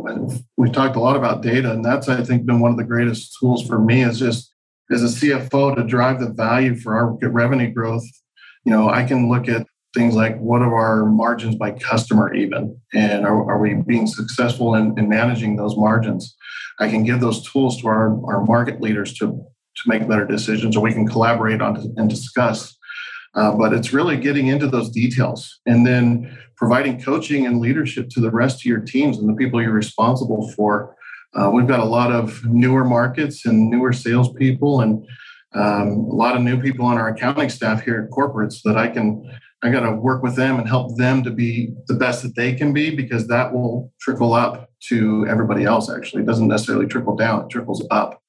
we've 0.57 0.71
talked 0.71 0.95
a 0.95 0.99
lot 0.99 1.15
about 1.15 1.41
data, 1.41 1.71
and 1.71 1.83
that's 1.83 2.07
I 2.07 2.23
think 2.23 2.45
been 2.45 2.59
one 2.59 2.69
of 2.69 2.77
the 2.77 2.83
greatest 2.83 3.35
tools 3.39 3.65
for 3.65 3.79
me 3.79 4.03
is 4.03 4.19
just 4.19 4.53
as 4.91 5.03
a 5.03 5.07
CFO 5.07 5.75
to 5.75 5.83
drive 5.83 6.19
the 6.19 6.29
value 6.29 6.75
for 6.75 6.95
our 6.95 7.17
revenue 7.29 7.73
growth. 7.73 8.05
You 8.63 8.71
know, 8.71 8.89
I 8.89 9.03
can 9.03 9.27
look 9.27 9.49
at 9.49 9.65
things 9.93 10.15
like 10.15 10.37
what 10.39 10.61
are 10.61 10.75
our 10.75 11.05
margins 11.05 11.55
by 11.55 11.71
customer 11.71 12.33
even 12.33 12.79
and 12.93 13.25
are, 13.25 13.51
are 13.51 13.59
we 13.59 13.73
being 13.73 14.07
successful 14.07 14.75
in, 14.75 14.97
in, 14.97 15.09
managing 15.09 15.55
those 15.55 15.75
margins? 15.75 16.35
I 16.79 16.89
can 16.89 17.03
give 17.03 17.19
those 17.19 17.49
tools 17.49 17.81
to 17.81 17.87
our, 17.87 18.09
our 18.25 18.43
market 18.45 18.81
leaders 18.81 19.13
to, 19.15 19.27
to 19.27 19.81
make 19.87 20.07
better 20.07 20.25
decisions 20.25 20.75
or 20.75 20.81
we 20.81 20.93
can 20.93 21.07
collaborate 21.07 21.61
on 21.61 21.93
and 21.97 22.09
discuss. 22.09 22.75
Uh, 23.33 23.51
but 23.55 23.73
it's 23.73 23.93
really 23.93 24.17
getting 24.17 24.47
into 24.47 24.67
those 24.67 24.89
details 24.89 25.59
and 25.65 25.85
then 25.85 26.37
providing 26.55 27.01
coaching 27.01 27.45
and 27.45 27.59
leadership 27.59 28.09
to 28.09 28.19
the 28.19 28.31
rest 28.31 28.61
of 28.61 28.65
your 28.65 28.79
teams 28.79 29.17
and 29.17 29.29
the 29.29 29.33
people 29.33 29.61
you're 29.61 29.71
responsible 29.71 30.51
for. 30.55 30.95
Uh, 31.35 31.49
we've 31.53 31.67
got 31.67 31.79
a 31.79 31.85
lot 31.85 32.11
of 32.11 32.43
newer 32.45 32.83
markets 32.83 33.45
and 33.45 33.69
newer 33.69 33.93
salespeople 33.93 34.81
and 34.81 35.05
um, 35.53 35.89
a 35.89 36.15
lot 36.15 36.35
of 36.35 36.41
new 36.41 36.59
people 36.59 36.85
on 36.85 36.97
our 36.97 37.09
accounting 37.09 37.49
staff 37.49 37.83
here 37.83 38.03
at 38.03 38.15
corporates 38.15 38.61
that 38.63 38.77
I 38.77 38.87
can 38.87 39.23
I 39.63 39.71
got 39.71 39.81
to 39.81 39.91
work 39.91 40.21
with 40.21 40.35
them 40.35 40.59
and 40.59 40.67
help 40.67 40.97
them 40.97 41.23
to 41.23 41.31
be 41.31 41.73
the 41.87 41.95
best 41.95 42.21
that 42.23 42.35
they 42.35 42.53
can 42.53 42.73
be 42.73 42.95
because 42.95 43.27
that 43.27 43.53
will 43.53 43.91
trickle 43.99 44.33
up 44.33 44.69
to 44.89 45.25
everybody 45.27 45.63
else. 45.63 45.89
Actually, 45.89 46.23
it 46.23 46.25
doesn't 46.27 46.47
necessarily 46.47 46.85
trickle 46.85 47.15
down; 47.15 47.45
it 47.45 47.49
trickles 47.49 47.85
up. 47.89 48.21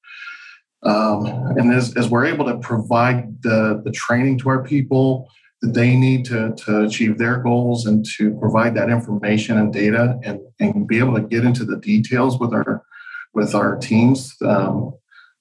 Um, 0.81 1.25
and 1.25 1.73
as, 1.73 1.95
as 1.97 2.09
we're 2.09 2.25
able 2.25 2.45
to 2.45 2.57
provide 2.57 3.41
the 3.43 3.81
the 3.83 3.91
training 3.91 4.39
to 4.39 4.49
our 4.49 4.63
people 4.63 5.29
that 5.61 5.73
they 5.73 5.95
need 5.95 6.25
to 6.25 6.53
to 6.65 6.83
achieve 6.83 7.17
their 7.17 7.37
goals 7.37 7.85
and 7.85 8.05
to 8.17 8.35
provide 8.39 8.75
that 8.75 8.89
information 8.89 9.57
and 9.57 9.71
data 9.71 10.19
and 10.23 10.39
and 10.59 10.87
be 10.87 10.97
able 10.97 11.15
to 11.15 11.21
get 11.21 11.43
into 11.43 11.63
the 11.63 11.77
details 11.77 12.39
with 12.39 12.53
our 12.53 12.83
with 13.33 13.53
our 13.53 13.75
teams. 13.77 14.35
Um, 14.41 14.93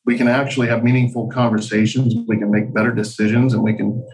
we 0.05 0.17
can 0.17 0.29
actually 0.29 0.69
have 0.69 0.83
meaningful 0.83 1.29
conversations. 1.29 2.15
We 2.27 2.39
can 2.39 2.51
make 2.51 2.75
better 2.75 2.93
decisions, 2.93 3.55
and 3.55 3.63
we 3.63 3.75
can 3.75 4.05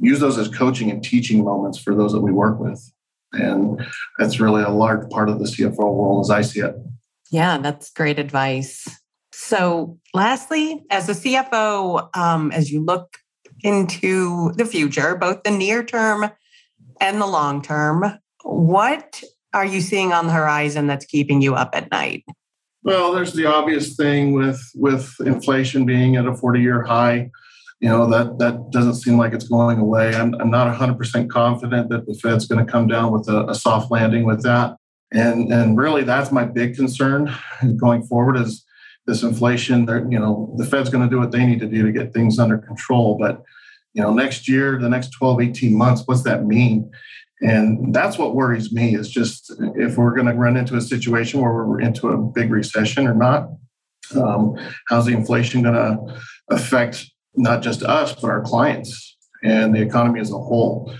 use 0.00 0.20
those 0.20 0.38
as 0.38 0.48
coaching 0.48 0.90
and 0.90 1.04
teaching 1.04 1.44
moments 1.44 1.78
for 1.78 1.94
those 1.94 2.12
that 2.12 2.20
we 2.20 2.32
work 2.32 2.58
with. 2.58 2.92
And 3.32 3.80
that's 4.18 4.40
really 4.40 4.62
a 4.62 4.70
large 4.70 5.08
part 5.10 5.28
of 5.28 5.38
the 5.38 5.44
CFO 5.44 5.78
role 5.78 6.20
as 6.20 6.30
I 6.30 6.40
see 6.42 6.60
it. 6.60 6.74
Yeah, 7.30 7.58
that's 7.58 7.90
great 7.90 8.18
advice. 8.18 8.88
So, 9.32 9.98
lastly, 10.12 10.82
as 10.90 11.08
a 11.08 11.12
CFO, 11.12 12.16
um, 12.16 12.50
as 12.50 12.72
you 12.72 12.84
look 12.84 13.18
into 13.62 14.52
the 14.56 14.64
future, 14.64 15.14
both 15.14 15.44
the 15.44 15.50
near 15.50 15.84
term 15.84 16.30
and 17.00 17.20
the 17.20 17.26
long 17.26 17.62
term, 17.62 18.18
what 18.42 19.22
are 19.52 19.64
you 19.64 19.80
seeing 19.80 20.12
on 20.12 20.26
the 20.26 20.32
horizon 20.32 20.86
that's 20.86 21.04
keeping 21.04 21.40
you 21.40 21.54
up 21.54 21.70
at 21.74 21.90
night? 21.90 22.24
Well, 22.82 23.12
there's 23.12 23.34
the 23.34 23.46
obvious 23.46 23.94
thing 23.94 24.32
with 24.32 24.60
with 24.74 25.14
inflation 25.20 25.84
being 25.84 26.16
at 26.16 26.26
a 26.26 26.34
40 26.34 26.60
year 26.60 26.82
high 26.82 27.30
you 27.80 27.88
know 27.88 28.06
that 28.10 28.38
that 28.38 28.70
doesn't 28.70 28.94
seem 28.94 29.16
like 29.16 29.32
it's 29.32 29.48
going 29.48 29.78
away. 29.78 30.14
I'm, 30.14 30.34
I'm 30.34 30.50
not 30.50 30.74
100% 30.74 31.30
confident 31.30 31.88
that 31.88 32.06
the 32.06 32.14
Fed's 32.14 32.46
going 32.46 32.64
to 32.64 32.70
come 32.70 32.86
down 32.86 33.10
with 33.10 33.28
a, 33.28 33.46
a, 33.46 33.54
soft 33.54 33.90
landing 33.90 34.24
with 34.24 34.42
that, 34.42 34.76
and 35.12 35.52
and 35.52 35.78
really 35.78 36.04
that's 36.04 36.30
my 36.30 36.44
big 36.44 36.76
concern 36.76 37.34
going 37.76 38.02
forward 38.02 38.36
is 38.36 38.64
this 39.06 39.22
inflation. 39.22 39.88
You 40.10 40.18
know, 40.18 40.54
the 40.58 40.66
Fed's 40.66 40.90
going 40.90 41.08
to 41.08 41.10
do 41.10 41.18
what 41.18 41.32
they 41.32 41.46
need 41.46 41.60
to 41.60 41.66
do 41.66 41.84
to 41.84 41.92
get 41.92 42.12
things 42.12 42.38
under 42.38 42.58
control, 42.58 43.16
but 43.18 43.42
you 43.94 44.02
know, 44.02 44.12
next 44.12 44.48
year, 44.48 44.78
the 44.78 44.88
next 44.88 45.10
12, 45.10 45.40
18 45.40 45.76
months, 45.76 46.02
what's 46.04 46.22
that 46.22 46.44
mean? 46.44 46.90
And 47.40 47.94
that's 47.94 48.18
what 48.18 48.34
worries 48.34 48.72
me 48.72 48.94
is 48.94 49.10
just 49.10 49.52
if 49.76 49.96
we're 49.96 50.14
going 50.14 50.26
to 50.26 50.34
run 50.34 50.56
into 50.56 50.76
a 50.76 50.80
situation 50.80 51.40
where 51.40 51.52
we're 51.52 51.80
into 51.80 52.08
a 52.08 52.18
big 52.18 52.50
recession 52.50 53.06
or 53.06 53.14
not. 53.14 53.48
Um, 54.14 54.56
how's 54.88 55.06
the 55.06 55.12
inflation 55.12 55.62
going 55.62 55.74
to 55.74 56.20
affect 56.50 57.10
not 57.34 57.62
just 57.62 57.82
us, 57.82 58.14
but 58.14 58.30
our 58.30 58.42
clients 58.42 59.16
and 59.42 59.74
the 59.74 59.80
economy 59.80 60.20
as 60.20 60.30
a 60.30 60.38
whole? 60.38 60.92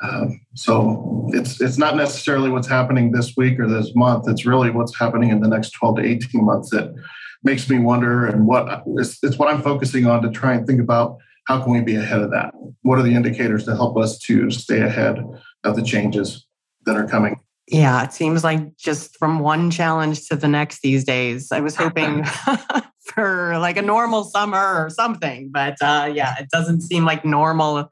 Um, 0.00 0.40
so 0.54 1.28
it's 1.32 1.60
it's 1.60 1.76
not 1.76 1.96
necessarily 1.96 2.50
what's 2.50 2.68
happening 2.68 3.10
this 3.10 3.34
week 3.36 3.58
or 3.58 3.66
this 3.66 3.94
month. 3.96 4.28
It's 4.28 4.46
really 4.46 4.70
what's 4.70 4.96
happening 4.96 5.30
in 5.30 5.40
the 5.40 5.48
next 5.48 5.70
12 5.70 5.96
to 5.96 6.04
18 6.04 6.44
months 6.44 6.70
that 6.70 6.94
makes 7.42 7.68
me 7.68 7.78
wonder 7.78 8.26
and 8.26 8.46
what 8.46 8.82
it's, 8.96 9.18
it's 9.22 9.38
what 9.38 9.52
I'm 9.52 9.62
focusing 9.62 10.06
on 10.06 10.22
to 10.22 10.30
try 10.30 10.54
and 10.54 10.66
think 10.66 10.80
about 10.80 11.18
how 11.46 11.62
can 11.62 11.72
we 11.72 11.80
be 11.80 11.96
ahead 11.96 12.20
of 12.20 12.30
that? 12.30 12.52
What 12.82 12.98
are 12.98 13.02
the 13.02 13.14
indicators 13.14 13.64
to 13.64 13.74
help 13.74 13.96
us 13.96 14.18
to 14.20 14.50
stay 14.50 14.82
ahead 14.82 15.18
of 15.64 15.76
the 15.76 15.82
changes 15.82 16.46
that 16.84 16.96
are 16.96 17.08
coming? 17.08 17.40
Yeah, 17.70 18.02
it 18.02 18.12
seems 18.12 18.44
like 18.44 18.76
just 18.76 19.16
from 19.18 19.40
one 19.40 19.70
challenge 19.70 20.26
to 20.28 20.36
the 20.36 20.48
next 20.48 20.80
these 20.80 21.04
days. 21.04 21.52
I 21.52 21.60
was 21.60 21.76
hoping 21.76 22.24
for 23.14 23.58
like 23.58 23.76
a 23.76 23.82
normal 23.82 24.24
summer 24.24 24.84
or 24.84 24.90
something, 24.90 25.50
but 25.52 25.76
uh, 25.82 26.10
yeah, 26.12 26.34
it 26.38 26.48
doesn't 26.50 26.82
seem 26.82 27.04
like 27.04 27.24
normal 27.24 27.90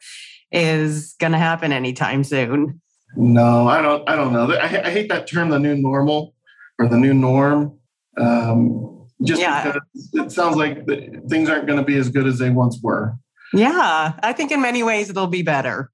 is 0.50 1.14
going 1.18 1.32
to 1.32 1.38
happen 1.38 1.72
anytime 1.72 2.24
soon. 2.24 2.80
No, 3.16 3.68
I 3.68 3.82
don't. 3.82 4.08
I 4.08 4.16
don't 4.16 4.32
know. 4.32 4.52
I, 4.52 4.86
I 4.86 4.90
hate 4.90 5.08
that 5.08 5.26
term, 5.26 5.50
the 5.50 5.58
new 5.58 5.74
normal 5.74 6.34
or 6.78 6.88
the 6.88 6.98
new 6.98 7.14
norm. 7.14 7.78
Um, 8.18 9.06
just 9.22 9.40
yeah. 9.40 9.72
because 9.72 10.10
it 10.12 10.32
sounds 10.32 10.56
like 10.56 10.86
things 11.28 11.48
aren't 11.48 11.66
going 11.66 11.78
to 11.78 11.84
be 11.84 11.96
as 11.96 12.08
good 12.08 12.26
as 12.26 12.38
they 12.38 12.50
once 12.50 12.78
were. 12.82 13.14
Yeah, 13.52 14.12
I 14.22 14.32
think 14.32 14.50
in 14.50 14.60
many 14.60 14.82
ways 14.82 15.08
it'll 15.08 15.26
be 15.26 15.42
better. 15.42 15.90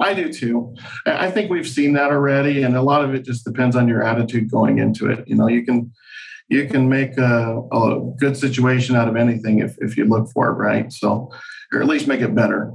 I 0.00 0.14
do 0.14 0.32
too. 0.32 0.74
I 1.06 1.30
think 1.30 1.50
we've 1.50 1.68
seen 1.68 1.92
that 1.94 2.10
already, 2.10 2.62
and 2.62 2.76
a 2.76 2.82
lot 2.82 3.04
of 3.04 3.14
it 3.14 3.24
just 3.24 3.44
depends 3.44 3.76
on 3.76 3.88
your 3.88 4.02
attitude 4.02 4.50
going 4.50 4.78
into 4.78 5.10
it. 5.10 5.24
You 5.26 5.36
know, 5.36 5.48
you 5.48 5.64
can 5.64 5.92
you 6.48 6.68
can 6.68 6.88
make 6.88 7.18
a, 7.18 7.60
a 7.72 8.00
good 8.18 8.36
situation 8.36 8.96
out 8.96 9.08
of 9.08 9.16
anything 9.16 9.60
if 9.60 9.76
if 9.78 9.96
you 9.96 10.04
look 10.04 10.30
for 10.30 10.48
it 10.48 10.54
right. 10.54 10.92
So, 10.92 11.30
or 11.72 11.80
at 11.80 11.86
least 11.86 12.06
make 12.06 12.20
it 12.20 12.34
better. 12.34 12.72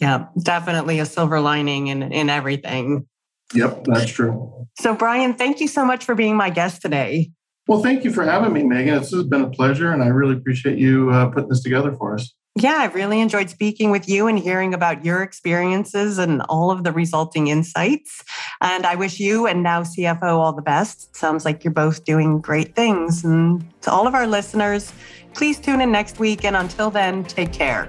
Yeah, 0.00 0.26
definitely 0.42 0.98
a 0.98 1.06
silver 1.06 1.40
lining 1.40 1.88
in 1.88 2.02
in 2.02 2.30
everything. 2.30 3.06
Yep, 3.54 3.84
that's 3.84 4.10
true. 4.10 4.66
So, 4.78 4.94
Brian, 4.94 5.34
thank 5.34 5.60
you 5.60 5.68
so 5.68 5.84
much 5.84 6.04
for 6.04 6.14
being 6.14 6.36
my 6.36 6.50
guest 6.50 6.82
today. 6.82 7.30
Well, 7.66 7.82
thank 7.82 8.04
you 8.04 8.12
for 8.12 8.24
having 8.24 8.52
me, 8.52 8.62
Megan. 8.62 8.98
This 8.98 9.12
has 9.12 9.24
been 9.24 9.42
a 9.42 9.50
pleasure, 9.50 9.92
and 9.92 10.02
I 10.02 10.08
really 10.08 10.34
appreciate 10.34 10.78
you 10.78 11.10
uh, 11.10 11.30
putting 11.30 11.48
this 11.48 11.62
together 11.62 11.94
for 11.94 12.14
us. 12.14 12.34
Yeah, 12.56 12.76
I 12.78 12.84
really 12.86 13.20
enjoyed 13.20 13.50
speaking 13.50 13.90
with 13.90 14.08
you 14.08 14.28
and 14.28 14.38
hearing 14.38 14.74
about 14.74 15.04
your 15.04 15.22
experiences 15.22 16.18
and 16.18 16.40
all 16.42 16.70
of 16.70 16.84
the 16.84 16.92
resulting 16.92 17.48
insights. 17.48 18.22
And 18.60 18.86
I 18.86 18.94
wish 18.94 19.18
you 19.18 19.48
and 19.48 19.64
now 19.64 19.82
CFO 19.82 20.38
all 20.38 20.52
the 20.52 20.62
best. 20.62 21.16
Sounds 21.16 21.44
like 21.44 21.64
you're 21.64 21.72
both 21.72 22.04
doing 22.04 22.40
great 22.40 22.76
things. 22.76 23.24
And 23.24 23.64
to 23.82 23.90
all 23.90 24.06
of 24.06 24.14
our 24.14 24.28
listeners, 24.28 24.92
please 25.32 25.58
tune 25.58 25.80
in 25.80 25.90
next 25.90 26.20
week. 26.20 26.44
And 26.44 26.54
until 26.54 26.90
then, 26.90 27.24
take 27.24 27.52
care. 27.52 27.88